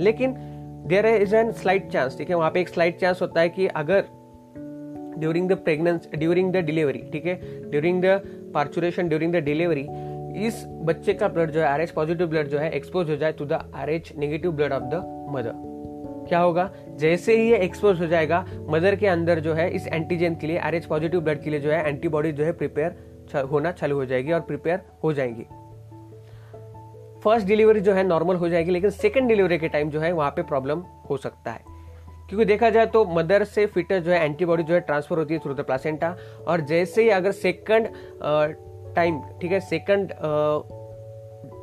[0.00, 0.34] लेकिन
[0.88, 2.36] there is an slight chance ठीक है?
[2.36, 4.04] वहाँ पे एक स्लाइट चांस होता है कि अगर
[5.18, 7.34] during the pregnancy during the delivery ठीक है?
[7.70, 8.20] During the
[8.54, 9.86] parturition during the delivery
[10.46, 13.32] इस बच्चे का ब्लड जो है आर एच पॉजिटिव ब्लड जो है एक्सपोज हो जाए
[13.32, 15.52] to the R H negative blood of the mother
[16.28, 16.70] क्या होगा?
[16.96, 20.58] जैसे ही ये एक्सपोज हो जाएगा मदर के अंदर जो है, इस एंटीजन के लिए
[20.58, 22.96] आर एच पॉजिटिव ब्लड के लिए जो है एंटीबॉडी जो है प्रिपेयर
[23.50, 25.46] होना चालू हो जाएगी और प्रिपेयर हो जाएँगी।
[27.20, 30.30] फ़र्स्ट डिलीवरी जो है नॉर्मल हो जाएगी, लेकिन सेकेंड डिलीवरी के टाइम जो है वहाँ
[30.30, 31.60] पे प्रॉब्लम हो सकता है।
[32.28, 35.40] क्योंकि देखा जाए तो मदर से फिटर जो है एंटीबॉडी जो है ट्रांसफ़र होती है
[35.40, 36.16] थ्रू द प्लासेंटा
[36.48, 37.88] और जैसे ही अगर सेकंड
[38.94, 40.12] टाइम ठीक है सेकंड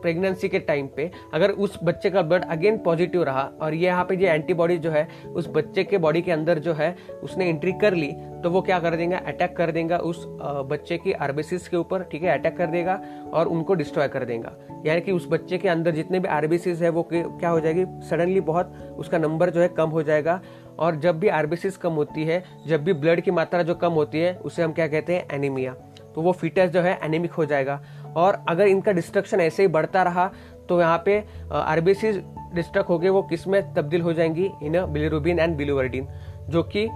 [0.01, 4.05] प्रेगनेंसी के टाइम पे, अगर उस बच्चे का ब्लड अगेन पॉजिटिव रहा, और ये यहाँ
[4.05, 7.71] पे जो एंटीबॉडी जो है, उस बच्चे के बॉडी के अंदर जो है, उसने एंट्री
[7.73, 8.11] कर ली
[8.43, 9.17] तो वो क्या कर देगा?
[9.17, 10.23] अटैक कर देगा उस
[10.69, 12.37] बच्चे की आरबीसीस के ऊपर, ठीक है?
[12.39, 12.99] अटैक कर देगा
[13.33, 14.53] और उनको डिस्ट्रॉय कर देगा।
[14.85, 17.85] यानी कि उस बच्चे के अंदर जितने भी आरबीसीस है, वो क्या हो जाएगी?
[18.01, 20.41] सडनली बहुत उसका नंबर जो है कम हो जाएगा।
[20.79, 24.19] और जब भी आरबीसीस कम होती है, जब भी ब्लड की मात्रा जो कम होती
[24.19, 25.25] है, उसे हम क्या कहते हैं?
[25.33, 25.75] एनीमिया
[26.15, 27.79] तो वो फीटस जो है एनेमिक हो जाएगा।
[28.15, 30.31] और अगर इनका डिस्ट्रक्शन ऐसे ही बढ़ता रहा
[30.69, 32.11] तो यहाँ पे आरबीसी
[32.55, 34.49] डिस्ट्रक्ट गए वो किसमें तब्दील हो जाएँगी?
[34.63, 36.07] इन बिलीरुबिन एंड बिलीवर्डिन
[36.49, 36.89] जो कि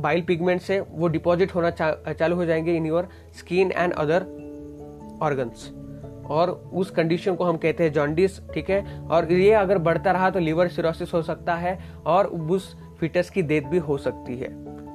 [0.00, 4.20] बाइल पिगमेंट से वो डिपॉजिट होना चा, चालू हो जाएँगे in your skin and other
[5.22, 5.72] organs
[6.30, 9.00] और उस कंडीशन को हम कहते हैं जॉन्डिस ठीक है?
[9.10, 13.42] और ये अगर बढ़ता रहा तो लीवर सिरोसिस हो सकता है और उस फिटस की
[13.42, 14.48] डेथ भी हो सकती है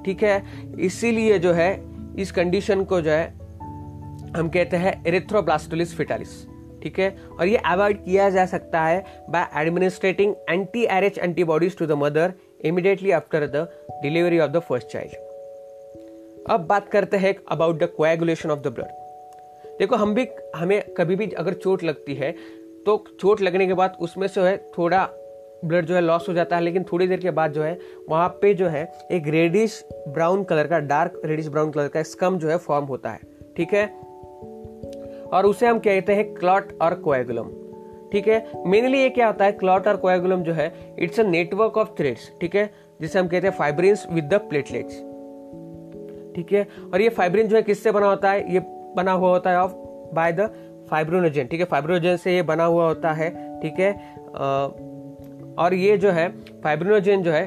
[0.03, 0.43] ठीक है?
[0.79, 1.83] इसीलिए जो है
[2.19, 3.40] इस कंडीशन को जो है
[4.37, 6.29] हम कहते हैं एरिथ्रोब्लास्टोलिस फिटालिस
[6.83, 7.09] ठीक है?
[7.39, 11.91] और ये अवॉइड किया जा सकता है by administrating anti R H antibodies to the
[11.91, 12.33] mother
[12.65, 13.67] immediately after the
[14.03, 18.99] delivery of the first child अब बात करते हैं about the coagulation of the blood
[19.79, 22.31] देखो, हम भी, हमें कभी भी अगर चोट लगती है
[22.85, 25.07] तो चोट लगने के बाद उसमें से है थोड़ा
[25.65, 27.77] ब्लड जो है लॉस हो जाता है, लेकिन थोड़ी देर के बाद जो है,
[28.09, 32.37] वहाँ पे जो है एक रेडिश ब्राउन कलर का डार्क रेडिश ब्राउन कलर का स्कम
[32.37, 33.19] जो है फॉर्म होता है,
[33.57, 34.00] ठीक है?
[35.31, 37.49] और उसे हम कहते हैं क्लॉट और कोएगुलम।
[38.11, 38.63] ठीक है?
[38.67, 39.51] मेनली ये क्या होता है?
[39.51, 42.69] क्लॉट और कोएगुलम जो है it's a network of threads ठीक है?
[43.01, 44.97] जिसे हम कहते हैं फाइब्रिन्स विद द प्लेटलेट्स
[46.35, 46.67] ठीक है?
[46.93, 48.53] और ये फाइब्रिन जो है, किससे बना होता है?
[48.53, 48.59] ये
[48.95, 49.71] बना हुआ होता है ऑफ़
[50.15, 50.49] बाय द
[50.89, 51.65] फाइब्रोनोजन ठीक है?
[51.65, 53.29] फाइब्रोजन से ये बना हुआ होता है,
[53.61, 53.93] ठीक है?
[55.57, 56.27] और ये जो है
[56.63, 57.45] फाइब्रोनोजन जो है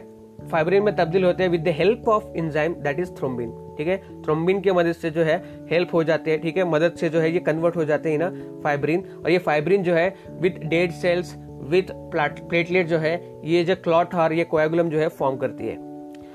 [0.51, 3.97] फाइब्रिन में तब्दील होते हैं with the help of enzyme that is thrombin ठीक है?
[4.23, 5.37] थ्रोम्बिन की मदद से जो है
[5.71, 6.65] हेल्प हो जाते हैं, ठीक है?
[6.65, 8.31] मदद से जो है ये कन्वर्ट हो जाते हैं ना
[8.65, 13.75] फाइब्रिन और ये फाइब्रिन जो है with dead cells with platelet जो है, ये जो
[13.77, 15.77] क्लॉट और ये कोएगुलम जो है फॉर्म करती है।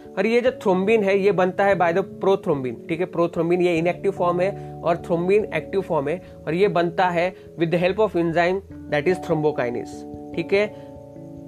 [0.09, 3.05] और ये जो थ्रोम्बिन है, ये बनता है बाय द प्रोथ्रोम्बिन ठीक है?
[3.05, 7.69] प्रोथ्रोम्बिन ये इनएक्टिव फॉर्म है और थ्रोम्बिन एक्टिव फॉर्म है और ये बनता है with
[7.69, 10.03] the help of enzyme that is thrombokinase
[10.35, 10.67] ठीक है?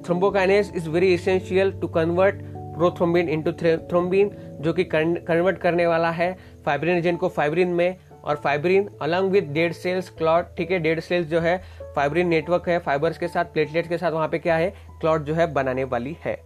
[0.05, 2.41] Thrombokinase is very essential to convert
[2.73, 4.31] prothrombin into thrombin
[4.61, 9.73] जो कि कन्वर्ट करने वाला है फाइब्रिनोजन को फाइब्रिन में, और fibrin along with dead
[9.73, 11.57] cells clot ठीक है डेड सेल्स जो है
[11.95, 14.69] फाइब्रिन नेटवर्क है फाइबर्स के साथ प्लेटलेट्स के साथ, वहाँ पे क्या है
[15.01, 16.39] क्लॉट जो है बनाने वाली है।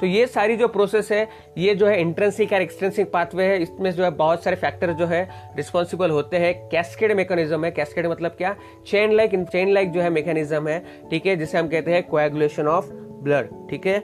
[0.00, 3.90] तो ये सारी जो प्रोसेस है, ये जो है इंट्रेंसिक और एक्सटेंसिक पाथवे है, इसमें
[3.90, 5.22] जो है बहुत सारे फैक्टर जो है
[5.56, 8.54] रिस्पॉन्सिबल होते हैं। कैस्केड मैकेनिज्म है कैस्केड मतलब क्या?
[8.86, 12.68] चेन लाइक चेन लाइक जो है मैकेनिज्म है, ठीक है, जिसे हम कहते हैं कोएगुलेशन
[12.68, 12.90] ऑफ़
[13.22, 13.98] ब्लड ठीक है?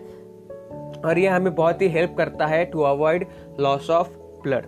[1.05, 3.27] और ये हमें बहुत ही हेल्प करता है to avoid
[3.61, 4.09] loss of
[4.43, 4.67] blood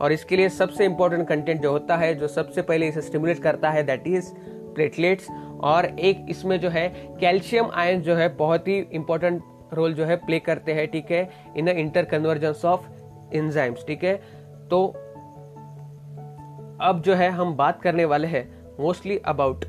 [0.00, 3.70] और इसके लिए सबसे इंपॉर्टेंट कंटेंट जो होता है, जो सबसे पहले इसे स्टिमुलेट करता
[3.70, 4.32] है दैट इज़
[4.74, 5.26] प्लेटलेट्स
[5.60, 6.88] और एक इसमें जो है
[7.20, 9.42] कैल्शियम आयन जो है, बहुत ही इंपॉर्टेंट
[9.74, 12.86] रोल जो है प्ले करते हैं, ठीक है in inter convergence of
[13.34, 14.14] enzymes ठीक है.
[14.70, 14.86] तो
[16.82, 18.48] अब जो है, हम बात करने वाले हैं
[18.80, 19.64] mostly about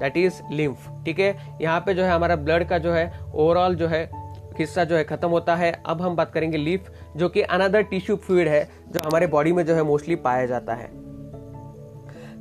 [0.00, 1.58] that is lymph ठीक है.
[1.62, 4.21] यहाँ पे जो है, हमारा ब्लड का जो है ओवरऑल जो है
[4.62, 8.16] हिस्सा जो है खत्म होता है। अब हम बात करेंगे लीफ, जो कि अनदर टिश्यू
[8.16, 10.86] फ्लूड है, जो हमारे बॉडी में जो है मोस्टली पाया जाता है।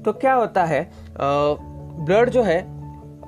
[0.03, 2.61] तो क्या होता है ब्लड जो है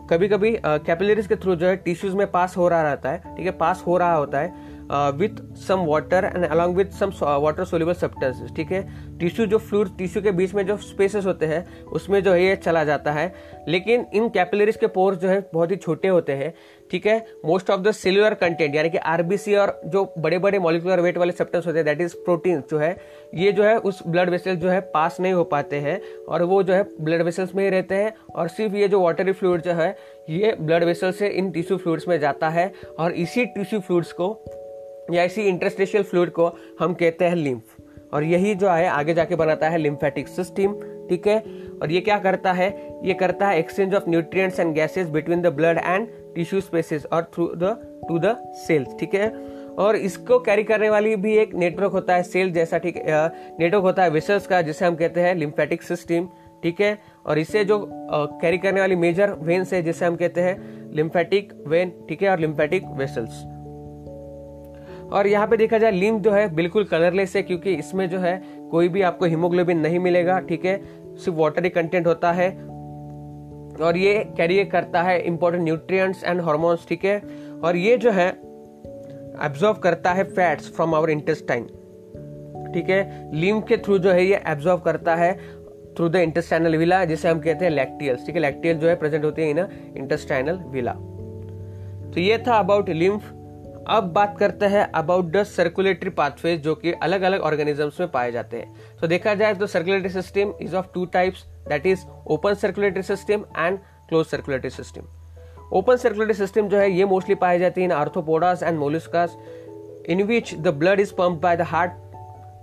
[0.09, 3.45] कभी कभी कैपिलरीज के थ्रू जो है टिश्यूज में पास हो रहा रहता है, ठीक
[3.45, 3.51] है?
[3.51, 4.71] पास हो रहा होता है
[5.17, 8.81] with some water and along with some water soluble substances ठीक है?
[9.19, 12.55] टिश्यू जो फ्लूड टिश्यू के बीच में जो स्पेसेस होते हैं, उसमें जो है ये
[12.55, 13.33] चला जाता है।
[13.67, 16.53] लेकिन इन कैपिलरीज के पोर्स जो है बहुत ही छोटे होते हैं।
[16.93, 17.25] ठीक है?
[17.45, 21.31] Most of the cellular content यानी कि आरबीसी और जो बड़े बड़े मॉलिकुलर वेट वाले
[21.31, 22.97] सब्सटेंस होते हैं दैट इज़ प्रोटीन जो है,
[23.33, 26.63] ये जो है उस ब्लड वेसल्स जो है पास नहीं हो पाते हैं और वो
[26.63, 29.71] जो है ब्लड वेसल्स में ही रहते हैं और सिर्फ़ ये जो वाटरी फ्लूड जो
[29.71, 29.97] है,
[30.29, 34.43] ये ब्लड वेसल से इन टिश्यू फ्लूड्स में जाता है और इसी टिश्यू फ्लूड्स को
[35.11, 37.63] या इसी इंटरस्टेशियल फ्लूड को हम कहते हैं लिम्फ
[38.13, 40.73] और यही जो है आगे जाके बनाता है लिम्फेटिक सिस्टम
[41.09, 41.39] ठीक है?
[41.81, 42.67] और ये क्या करता है?
[43.03, 47.23] ये करता है exchange of nutrients and gases between the blood and tissue spaces और
[47.33, 48.35] through the to the
[48.67, 49.29] cells ठीक है?
[49.79, 52.95] और इसको कैरी करने वाली भी एक नेटवर्क होता है सेल जैसा, ठीक
[53.59, 56.27] नेटवर्क होता है विसल्स का, जिसे हम कहते हैं लिम्फेटिक सिस्टम
[56.63, 56.97] ठीक है?
[57.25, 61.91] और इसे जो कैरी करने वाली मेजर वेन्स है, जिसे हम कहते हैं लिम्फेटिक वेन
[62.09, 62.29] ठीक है?
[62.29, 63.43] और लिम्फेटिक वेसल्स
[65.13, 68.41] और यहाँ पे देखा जाए लिम्फ जो है बिल्कुल कलरलेस है, क्योंकि इसमें जो है
[68.71, 70.77] कोई भी आपको हीमोग्लोबिन नहीं मिलेगा, ठीक है?
[71.15, 72.49] सिर्फ़ वाटरी कंटेंट होता है
[73.81, 77.21] और ये कैरी करता है इंपॉर्टेंट न्यूट्रिएंट्स एंड हॉर्मोन्स ठीक है?
[77.63, 78.27] और ये जो है
[79.45, 81.65] एब्जॉर्व करता है फैट्स फ्रॉम आवर इंटेस्टाइन
[82.73, 83.31] ठीक है?
[83.35, 85.33] लिम्फ के थ्रू जो है ये एब्जॉर्व करता है
[85.97, 88.41] थ्रू द इंटेस्टाइनल विला जिसे हम कहते हैं लैक्टियल्स ठीक है?
[88.41, 90.93] लैक्टियल जो है प्रेजेंट होती है इन इंटेस्टाइनल विला
[92.13, 93.31] तो ये था अबाउट लिम्फ
[93.87, 98.31] अब बात करते हैं अबाउट द सर्कुलेटरी पाथवे जो कि अलग अलग ऑर्गेनिजम्स में पाए
[98.31, 98.73] जाते हैं.
[99.01, 103.45] तो देखा जाए तो circulatory system is of two types that is open circulatory system
[103.57, 105.07] and close circulatory system
[105.73, 109.37] open circulatory system जो है, ये मोस्टली पाई जाती है in arthropods and molluscs
[110.09, 112.01] in which the blood is pump by the heart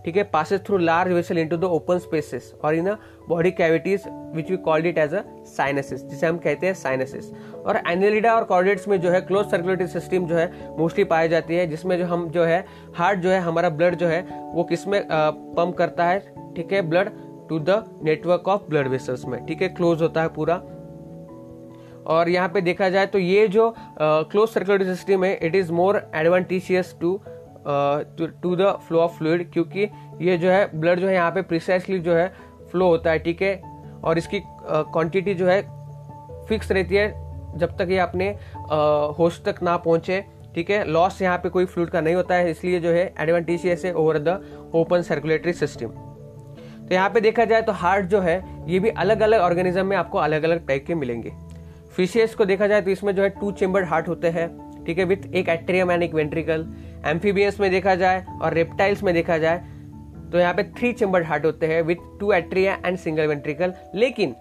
[0.04, 2.86] ठीक है, passes through large vessel into the open spaces और in
[3.28, 4.02] body cavities
[4.34, 5.20] which we called it as a
[5.56, 7.24] sinuses जिसे हम कहते हैं sinuses
[7.66, 11.56] और Annelida और chordates में जो है क्लोज सर्कुलेटरी सिस्टम जो है मोस्टली पाई जाती
[11.56, 12.64] है, जिसमें जो हम जो है
[12.96, 14.20] हार्ट जो है, हमारा ब्लड जो है,
[14.54, 16.18] वो किसमें पंप करता है,
[16.56, 17.10] ठीक है blood
[17.50, 19.68] to the network of blood vessels में ठीक है?
[19.70, 20.62] क्लोज होता है पूरा।
[22.06, 26.02] और यहाँ पे देखा जाए तो ये जो क्लोज सर्कुलेटरी सिस्टम है it is more
[26.14, 27.20] advantageous to
[28.42, 29.88] to the flow of fluid क्योंकि
[30.20, 32.28] ये जो है ब्लड जो है यहाँ पे प्रिसाइसली जो है
[32.70, 33.54] फ्लो होता है ठीक है?
[34.04, 35.62] और इसकी क्वांटिटी uh, जो है
[36.48, 37.08] फिक्स रहती है
[37.58, 38.28] जब तक ये अपने
[39.18, 40.84] होस्ट uh, तक ना पहुँचे ठीक है?
[40.88, 44.18] लॉस यहाँ पे कोई फ्लूड का नहीं होता है इसलिए जो है एडवांटेजियस है over
[44.18, 44.40] the
[44.74, 46.09] open circulatory system
[46.90, 49.96] तो यहाँ पे देखा जाए तो हार्ट जो है, ये भी अलग अलग ऑर्गेनिज्म में
[49.96, 51.32] आपको अलग अलग टाइप के मिलेंगे।
[51.96, 54.48] फिशेस को देखा जाए तो इसमें जो है टू चेम्बर्ड हार्ट होते हैं,
[54.84, 56.66] ठीक है विथ एक एट्रियम एंड एक वेंट्रिकल
[57.06, 59.58] एम्फीबियंस में देखा जाए और रेप्टाइल्स में देखा जाए
[60.32, 64.34] तो यहाँ पे थ्री चेम्बर्ड हार्ट होते हैं with two atria and single ventricle लेकिन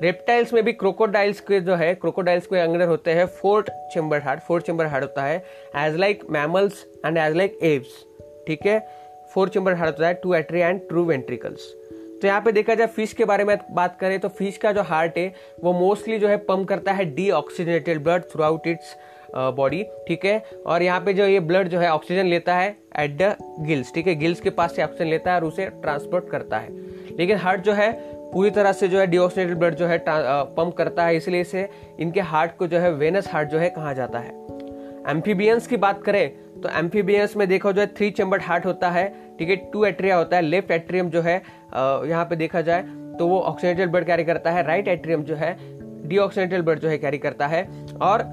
[0.00, 4.40] रेप्टाइल्स में भी क्रोकोडाइल्स के जो है क्रोकोडाइल्स के अंदर होते हैं fourth chamber heart
[4.40, 5.36] fourth chamber heart होता है
[5.76, 8.04] as like mammals and as like aves
[8.46, 8.78] ठीक है?
[9.34, 11.72] फोर चेम्बर हार्ट होता है two atria and true ventricles
[12.22, 14.82] तो यहाँ पे देखा जाए फ़िश के बारे में बात करें तो फ़िश का जो
[14.82, 18.94] हार्ट है, वो मोस्टली जो है पंप करता है deoxygenated blood throughout its
[19.56, 20.38] body ठीक है?
[20.66, 22.68] और यहाँ पे जो ये ब्लड जो है ऑक्सीजन लेता है
[23.00, 24.14] एट द गिल्स ठीक है?
[24.14, 26.68] गिल्स के पास से ऑक्सीजन लेता है और उसे ट्रांसपोर्ट करता है।
[27.18, 27.90] लेकिन हार्ट जो है,
[28.32, 31.68] पूरी तरह से जो है डीऑक्सीनेटेड ब्लड जो है पंप करता है, इसलिए इसे,
[32.00, 34.30] इनके हार्ट को जो है वेनस हार्ट जो है कहा जाता है।
[35.10, 36.28] एम्फीबियंस की बात करें
[36.62, 39.08] तो एम्फीबियंस में देखो जो है थ्री चेम्बर्ड हार्ट होता है,
[39.38, 39.56] ठीक है?
[39.72, 41.42] टू एट्रिया होता है लेफ़्ट एट्रियम जो है
[42.08, 42.82] यहाँ पे देखा जाए
[43.18, 45.56] तो वो ऑक्सीनेटेड ब्लड कैरी करता है राइट एट्रियम जो है
[46.08, 47.64] डीऑक्सीनेटेड ब्लड जो है कैरी करता है
[48.02, 48.24] और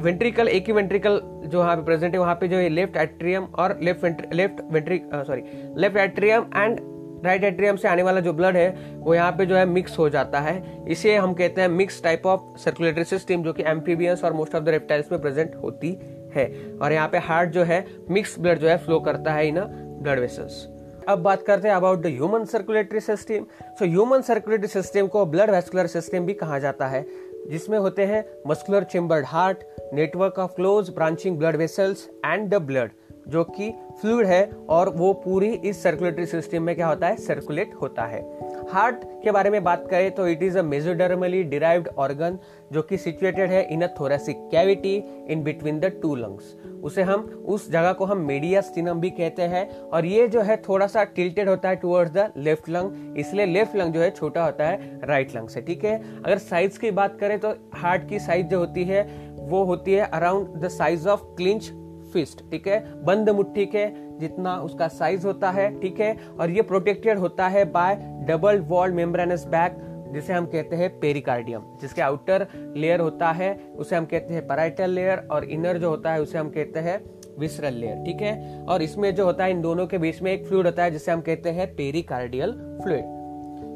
[0.00, 3.44] वेंट्रिकल एक ही वेंट्रिकल जो वहाँ पे प्रेजेंट है, वहाँ पे जो है लेफ़्ट एट्रियम
[3.44, 5.42] और left left ventric sorry
[5.76, 6.80] left atrium and
[7.24, 10.08] right atrium से आने वाला जो ब्लड है, वो यहाँ पे जो है मिक्स हो
[10.08, 14.32] जाता है। इसे हम कहते हैं mix type of circulatory system जो कि एम्फीबियंस और
[14.32, 15.90] मोस्ट ऑफ़ द रेप्टाइल्स में प्रेजेंट होती
[16.36, 16.46] है।
[16.82, 20.20] और यहाँ पे हार्ट जो है मिक्स ब्लड जो है फ्लो करता है इन ब्लड
[20.20, 20.66] वेसल्स
[21.08, 23.46] अब बात करते हैं about the human circulatory system
[23.78, 27.06] so human circulatory system को ब्लड वेस्कुलर सिस्टम भी कहा जाता है,
[27.50, 32.90] जिसमें होते हैं muscular chambered heart network of close branching blood vessels and the blood
[33.28, 37.16] जो कि फ्लूड है और वो पूरी इस सर्कुलेटरी सिस्टम में क्या होता है?
[37.16, 41.88] सर्कुलेट होता है। हार्ट के बारे में बात करें तो it is a mesodermally derived
[41.88, 42.38] organ
[42.72, 44.94] जो कि सिचुएटेड है in a thoracic cavity
[45.28, 49.42] in between the two lungs उसे हम, उस जगह को हम मीडिया स्टिनम भी कहते
[49.42, 53.46] हैं और ये जो है थोड़ा सा टिल्टेड होता है टुवर्ड्स द लेफ़्ट लंग इसलिए
[53.46, 56.22] लेफ़्ट लंग जो है छोटा होता है राइट लंग से, ठीक है?
[56.22, 59.02] अगर साइज़ की बात करें तो हार्ट की साइज़ जो होती है,
[59.40, 61.70] वो होती है around the size of clinch
[62.12, 62.80] fist ठीक है?
[63.04, 63.86] बंद मुट्ठी के
[64.18, 66.16] जितना उसका साइज़ होता है, ठीक है?
[66.40, 67.94] और ये प्रोटेक्टेड होता है by
[68.28, 69.78] double walled membranous back
[70.12, 72.46] जिसे हम कहते हैं पेरिकार्डियम जिसके आउटर
[72.76, 76.38] लेयर होता है, उसे हम कहते हैं पराइटल लेयर और इनर जो होता है, उसे
[76.38, 77.00] हम कहते हैं
[77.38, 78.64] विसरल लेयर ठीक है?
[78.64, 81.12] और इसमें जो होता है, इन दोनों के बीच में एक फ्लूड होता है, जिसे
[81.12, 83.20] हम कहते हैं पेरिकार्डियल फ्लूड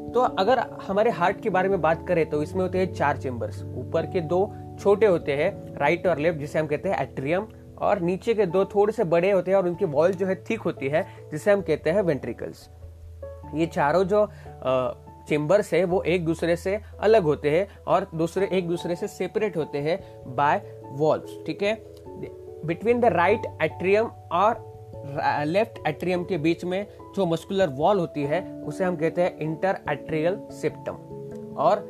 [0.07, 3.63] तो अगर हमारे हार्ट के बारे में बात करें तो इसमें होते हैं चार चेम्बर्स
[3.77, 4.39] ऊपर के दो
[4.79, 7.47] छोटे होते हैं राइट और लेफ़्ट जिसे हम कहते हैं एट्रियम
[7.77, 10.59] और नीचे के दो थोड़े से बड़े होते हैं और उनकी वॉल जो है थिक
[10.59, 12.69] होती है, जिसे हम कहते हैं वेंट्रिकल्स
[13.55, 14.25] ये चारों जो
[15.27, 19.57] चेम्बर्स है, वो एक दूसरे से अलग होते हैं और दूसरे, एक दूसरे से सेपरेट
[19.57, 19.99] होते हैं
[20.35, 20.61] बाय
[20.91, 21.75] वॉल्स ठीक है?
[22.65, 24.65] बिटवीन द राइट एट्रियम और
[25.45, 26.85] लेफ़्ट एट्रियम के बीच में
[27.15, 31.89] जो मस्कुलर वॉल होती है, उसे हम कहते हैं इंटर एट्रियल सिप्टम और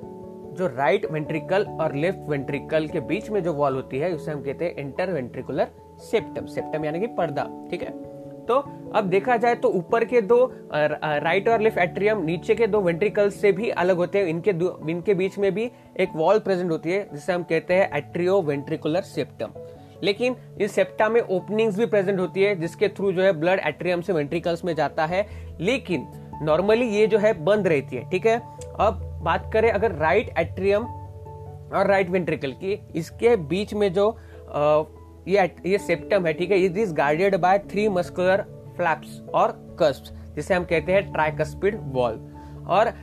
[0.57, 4.41] जो राइट वेंट्रिकल और लेफ़्ट वेंट्रिकल के बीच में जो वॉल होती है, उसे हम
[4.43, 7.91] कहते हैं इंटर वेंट्रिकुलर सेप्टम सेप्टम यानी कि पर्दा, ठीक है?
[8.47, 8.55] तो
[8.95, 10.39] अब देखा जाए तो ऊपर के दो
[10.73, 14.51] राइट और लेफ़्ट एट्रियम नीचे के दो वेंट्रिकल से भी अलग होते हैं। इनके
[14.91, 19.01] इनके बीच में भी एक वॉल प्रेजेंट होती है, जिसे हम कहते हैं एट्रियो वेंट्रिकुलर
[19.03, 19.53] सेप्टम
[20.03, 24.01] लेकिन इस सेप्टा में ओपनिंग्स भी प्रेजेंट होती है, जिसके थ्रू जो है ब्लड एट्रियम
[24.01, 25.25] से वेंट्रिकल्स में जाता है।
[25.59, 26.07] लेकिन
[26.41, 28.37] नॉर्मली ये जो है बंद रहती है, ठीक है?
[28.79, 34.09] अब बात करें अगर राइट एट्रियम और राइट वेंट्रिकल की, इसके बीच में जो
[35.27, 36.57] ये ये सेप्टम है, ठीक है?
[36.57, 38.41] It is guarded by three muscular
[38.77, 39.51] flaps और
[39.81, 42.19] कस्प जिसे हम कहते हैं ट्राइकस्पिड वॉल
[42.67, 42.93] और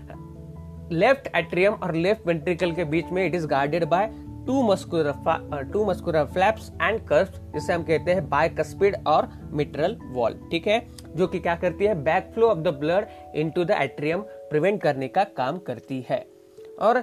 [0.93, 4.07] लेफ़्ट एट्रियम और लेफ़्ट वेंट्रिकल के बीच में it is guarded by
[4.47, 10.39] two muscular two muscular flaps and curves जिसे हम कहते हैं बायकस्पिड और मिट्रल वॉल
[10.51, 10.81] ठीक है?
[11.17, 11.95] जो कि क्या करती है?
[12.05, 14.25] Back flow of the blood into the atrium
[14.55, 16.27] prevent करने का काम करती है।
[16.81, 17.03] और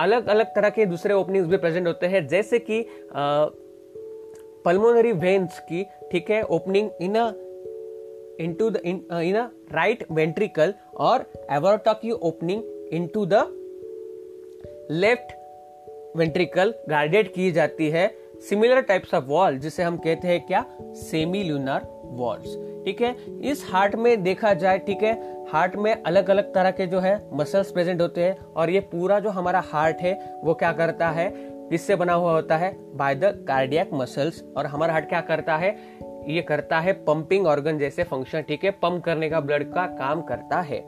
[0.00, 2.86] अलग अलग तरह के दूसरे ओपनिंग्स भी प्रेजेंट होते हैं जैसे कि
[4.64, 7.44] पल्मोनरी वेन्स की ठीक है opening in
[8.40, 11.16] into the in, uh, in a right ventricle or
[11.54, 12.60] aortic opening
[12.94, 13.40] into the
[15.00, 15.32] left
[16.20, 18.14] ventricle guarded की जाती है।
[18.48, 20.64] सिमिलर टाइप्स ऑफ़ वॉल जिसे हम कहते हैं क्या?
[20.82, 22.54] सेमी ल्यूनर वॉल्स
[22.88, 23.16] ठीक है?
[23.40, 25.12] इस हार्ट में देखा जाए, ठीक है?
[25.52, 29.18] हार्ट में अलग अलग तरह के जो है मसल्स प्रेजेंट होते हैं और ये पूरा
[29.20, 31.30] जो हमारा हार्ट है, वो क्या करता है?
[31.70, 35.76] किससे बना हुआ होता है बाय द कार्डियक मसल्स और हमारा हार्ट क्या करता है?
[36.28, 38.70] ये करता है पंपिंग ऑर्गन जैसे फ़ंक्शन ठीक है?
[38.70, 40.80] पंप करने का ब्लड का काम करता है।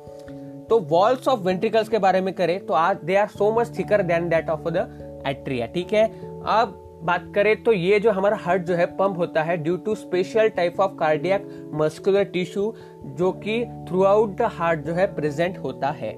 [0.68, 4.02] तो वॉल्स ऑफ़ वेंट्रिकल्स के बारे में करें तो आज they are so much thicker
[4.02, 6.06] than that of the atria ठीक है?
[6.40, 9.94] अब बात करें तो ये जो हमारा हार्ट जो है पंप होता है due to
[9.94, 15.58] special type of cardiac muscular tissue जो कि थ्रू आउट द हार्ट जो है प्रेजेंट
[15.58, 16.12] होता है।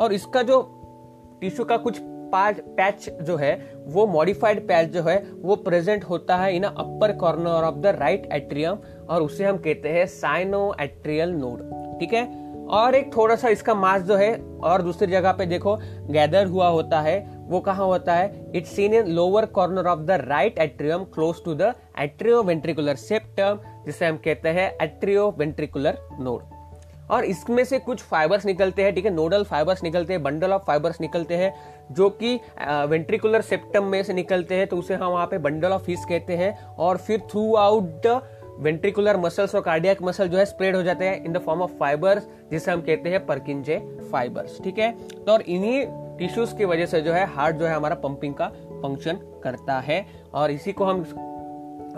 [0.00, 0.62] और इसका जो
[1.40, 2.00] टिश्यू का कुछ
[2.34, 7.64] पैच जो है, वो मॉडिफाइड पैच जो है, वो प्रेजेंट होता है in upper corner
[7.64, 11.62] of the right atrium और उसे हम कहते हैं साइनो एट्रियल नोड
[12.00, 12.24] ठीक है?
[12.70, 15.76] और एक थोड़ा सा इसका मास जो है और दूसरी जगह पे देखो
[16.10, 17.18] गैदर हुआ होता है
[17.50, 18.52] वो कहा होता है?
[18.54, 21.74] It's seen in lower corner of the right atrium close to the
[22.42, 26.58] atrioventricular septum जिसे हम कहते हैं एट्रियो वेंट्रिकुलर नोड
[27.10, 29.10] और इसमें से कुछ फाइबर्स निकलते हैं, ठीक है?
[29.10, 31.52] नोडल फाइबर्स निकलते हैं बंडल ऑफ़ फाइबर्स निकलते हैं,
[31.92, 35.90] जो कि वेंट्रिकुलर सेप्टम में से निकलते हैं तो उसे हम वहाँ पे बंडल ऑफ़
[35.90, 38.20] हिस कहते हैं, और फिर throughout the
[38.60, 41.72] ventricular muscles और कार्डियक मसल जो है स्प्रेड हो जाते हैं in the form of
[41.80, 43.78] fibres जिसे हम कहते हैं परकिंजे
[44.12, 44.92] फाइबर्स ठीक है?
[45.16, 45.84] तो और इन्हीं
[46.20, 50.04] टिश्यूज की वजह से जो है हार्ट जो है हमारा पंपिंग का फ़ंक्शन करता है।
[50.34, 51.00] और इसी को हम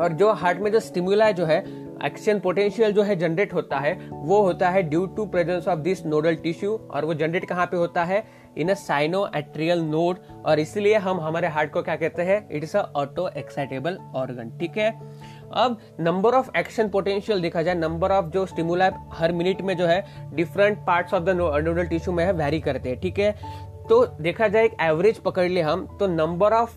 [0.00, 1.58] और जो हार्ट में जो स्टिमुला जो है
[2.04, 6.04] एक्शन पोटेंशियल जो है जनरेट होता है, वो होता है due to presence of this
[6.06, 8.24] nodal tissue और वो जनरेट कहाँ पे होता है?
[8.58, 12.48] In a sinoatrial node और इसलिए हम हमारे हार्ट को क्या कहते हैं?
[12.50, 14.90] It is auto excitable organ ठीक है?
[15.54, 19.86] अब नंबर ऑफ़ एक्शन पोटेंशियल देखा जाए नंबर ऑफ़ जो स्टिमुला हर मिनट में जो
[19.86, 20.04] है
[20.34, 23.70] different parts of the nodal tissue में है वेरी करते हैं, ठीक है?
[23.92, 26.76] तो देखा जाए, एक एवरेज पकड़ ले हम तो नंबर ऑफ़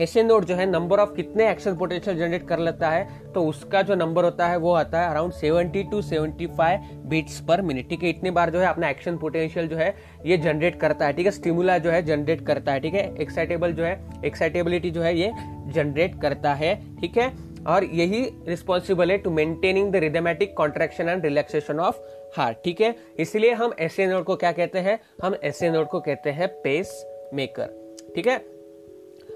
[0.00, 3.82] ऐसे नोड जो है नंबर ऑफ़ कितने एक्शन पोटेंशियल जनरेट कर लेता है तो उसका
[3.82, 8.02] जो नंबर होता है, वो आता है around 70 to 75 beats per minute ठीक
[8.02, 8.10] है?
[8.10, 9.94] इतने बार जो है अपना एक्शन पोटेंशियल जो है,
[10.26, 11.32] ये जनरेट करता है, ठीक है?
[11.32, 13.04] स्टिमुला जो है जनरेट करता है, ठीक है?
[13.20, 15.32] एक्साइटेबल जो है एक्साइटेबिलिटी जो है, ये
[15.72, 17.32] जनरेट करता है, ठीक है?
[17.66, 22.00] और यही रिस्पॉन्सिबल है to maintaining the rhythmic contraction and relaxation of
[22.36, 22.94] heart ठीक है?
[23.18, 25.00] इसलिए हम ऐसे नोड को क्या कहते हैं?
[25.22, 28.38] हम ऐसे नोड को कहते हैं पेस मेकर ठीक है?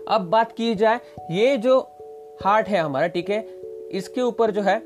[0.08, 1.00] अब बात की जाए,
[1.30, 1.80] ये जो
[2.44, 3.46] हार्ट है हमारा, ठीक है?
[3.92, 4.82] इसके ऊपर जो है,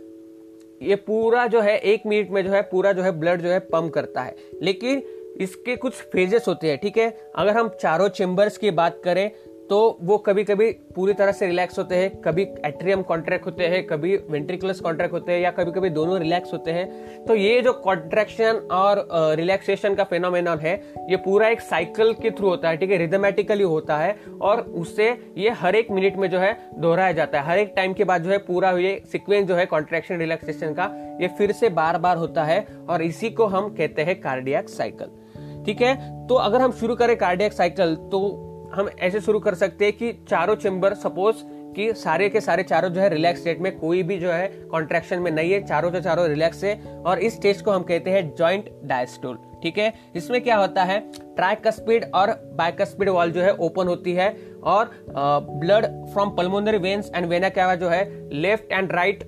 [0.83, 3.59] ये पूरा जो है, एक मिनट में जो है, पूरा जो है ब्लड जो है
[3.59, 4.99] पंप करता है। लेकिन
[5.41, 7.31] इसके कुछ फेजेस होते हैं, ठीक है?
[7.37, 9.31] अगर हम चारों चेम्बर्स की बात करें
[9.71, 13.87] तो वो कभी कभी पूरी तरह से रिलैक्स होते हैं, कभी एट्रियम कॉन्ट्रैक्ट होते हैं,
[13.87, 17.73] कभी वेंट्रिकुलस कॉन्ट्रैक्ट होते हैं या कभी कभी दोनों रिलैक्स होते हैं। तो ये जो
[17.73, 20.75] कॉन्ट्रैक्शन और रिलैक्सेशन का फेनोमेनॉन है,
[21.11, 22.97] ये पूरा एक साइकिल के थ्रू होता है, ठीक है?
[22.97, 27.47] रिदमेटिकली होता है और उससे ये हर एक मिनट में जो है दोहराया जाता है।
[27.47, 30.91] हर एक टाइम के बाद जो है पूरा ये सिक्वेंस जो है कॉन्ट्रैक्शन रिलैक्सेशन का,
[31.21, 35.25] ये फिर से बार बार होता है और इसी को हम कहते हैं कार्डियक साइकिल
[35.67, 35.95] ठीक है?
[36.27, 38.46] तो अगर हम शुरू करें कार्डियक साइकिल तो
[38.77, 41.37] हम ऐसे शुरू कर सकते हैं कि चारों चेम्बर सपोज़
[41.77, 45.19] कि सारे के सारे चारों जो है रिलैक्स स्टेट में कोई भी जो है कॉन्ट्रेक्शन
[45.19, 46.75] में नहीं है, चारों जो चारों रिलैक्स है
[47.07, 49.93] और इस स्टेज को हम कहते हैं जॉइंट डायस्टोल ठीक है?
[50.17, 50.99] इसमें क्या होता है?
[51.37, 54.29] ट्राइकस्पीड और बाइकस्पीड वॉल जो है ओपन होती है
[54.65, 59.25] और blood from pulmonary veins and vena क्या जो है लेफ़्ट एंड राइट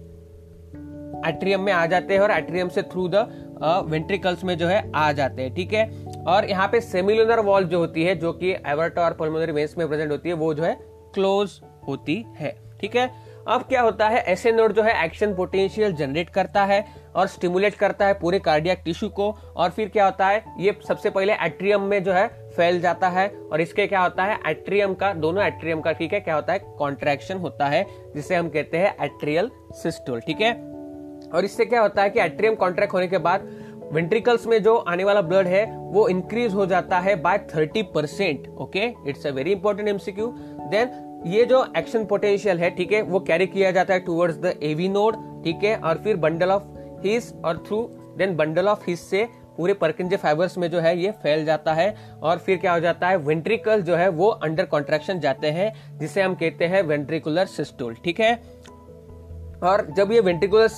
[1.27, 3.27] एट्रियम में आ जाते हैं और एट्रियम से थ्रू द
[3.89, 6.08] वेंट्रिकल्स में जो है आ जाते हैं, ठीक है?
[6.29, 9.89] और यहाँ पे सेमिलुनर वॉल जो होती है, जो कि एवर्टा और पल्मोनरी वेन्स में
[9.89, 10.77] प्रेजेंट होती है, वो जो है
[11.15, 13.11] क्लोज होती है, ठीक है?
[13.49, 16.85] अब क्या होता है, ऐसे नोड जो है एक्शन पोटेंशियल जनरेट करता है
[17.17, 21.11] और स्टिमुलेट करता है पूरे कार्डियक टिश्यू को, और फिर क्या होता है, ये सबसे
[21.11, 25.13] पहले एट्रियम में जो है फैल जाता है, और इसके क्या होता है एट्रियम का,
[25.13, 28.97] दोनों एट्रियम का, ठीक है, क्या होता है कॉन्ट्रैक्शन होता है, जिसे हम कहते हैं
[29.05, 30.53] एट्रियल सिस्टोल ठीक है?
[31.35, 33.49] और इससे क्या होता है कि एट्रियम कॉन्ट्रैक्ट होने के बाद
[33.93, 38.49] वेंट्रिकल्स में जो आने वाला ब्लड है, वो इंक्रीज हो जाता है by thirty percent
[38.61, 40.27] okay it's a very important MCQ
[40.71, 44.55] then ये जो एक्शन पोटेंशियल है, ठीक है, वो कैरी किया जाता है टूवर्ड्स द
[44.63, 45.77] एवी नोड ठीक है?
[45.77, 46.63] और फिर बंडल ऑफ़
[47.07, 47.83] हिस और through
[48.19, 49.27] then bundle of His से
[49.57, 53.09] पूरे परकिंजे फाइबर्स में जो है, ये फैल जाता है। और फिर क्या हो जाता
[53.09, 53.17] है?
[53.17, 58.21] वेंट्रिकल जो है, वो अंडर कॉन्ट्रेक्शन जाते हैं, जिसे हम कहते हैं वेंट्रिकुलर सिस्टोल ठीक
[58.21, 58.35] है?
[59.63, 60.69] और जब ये वेंट्रिकुलर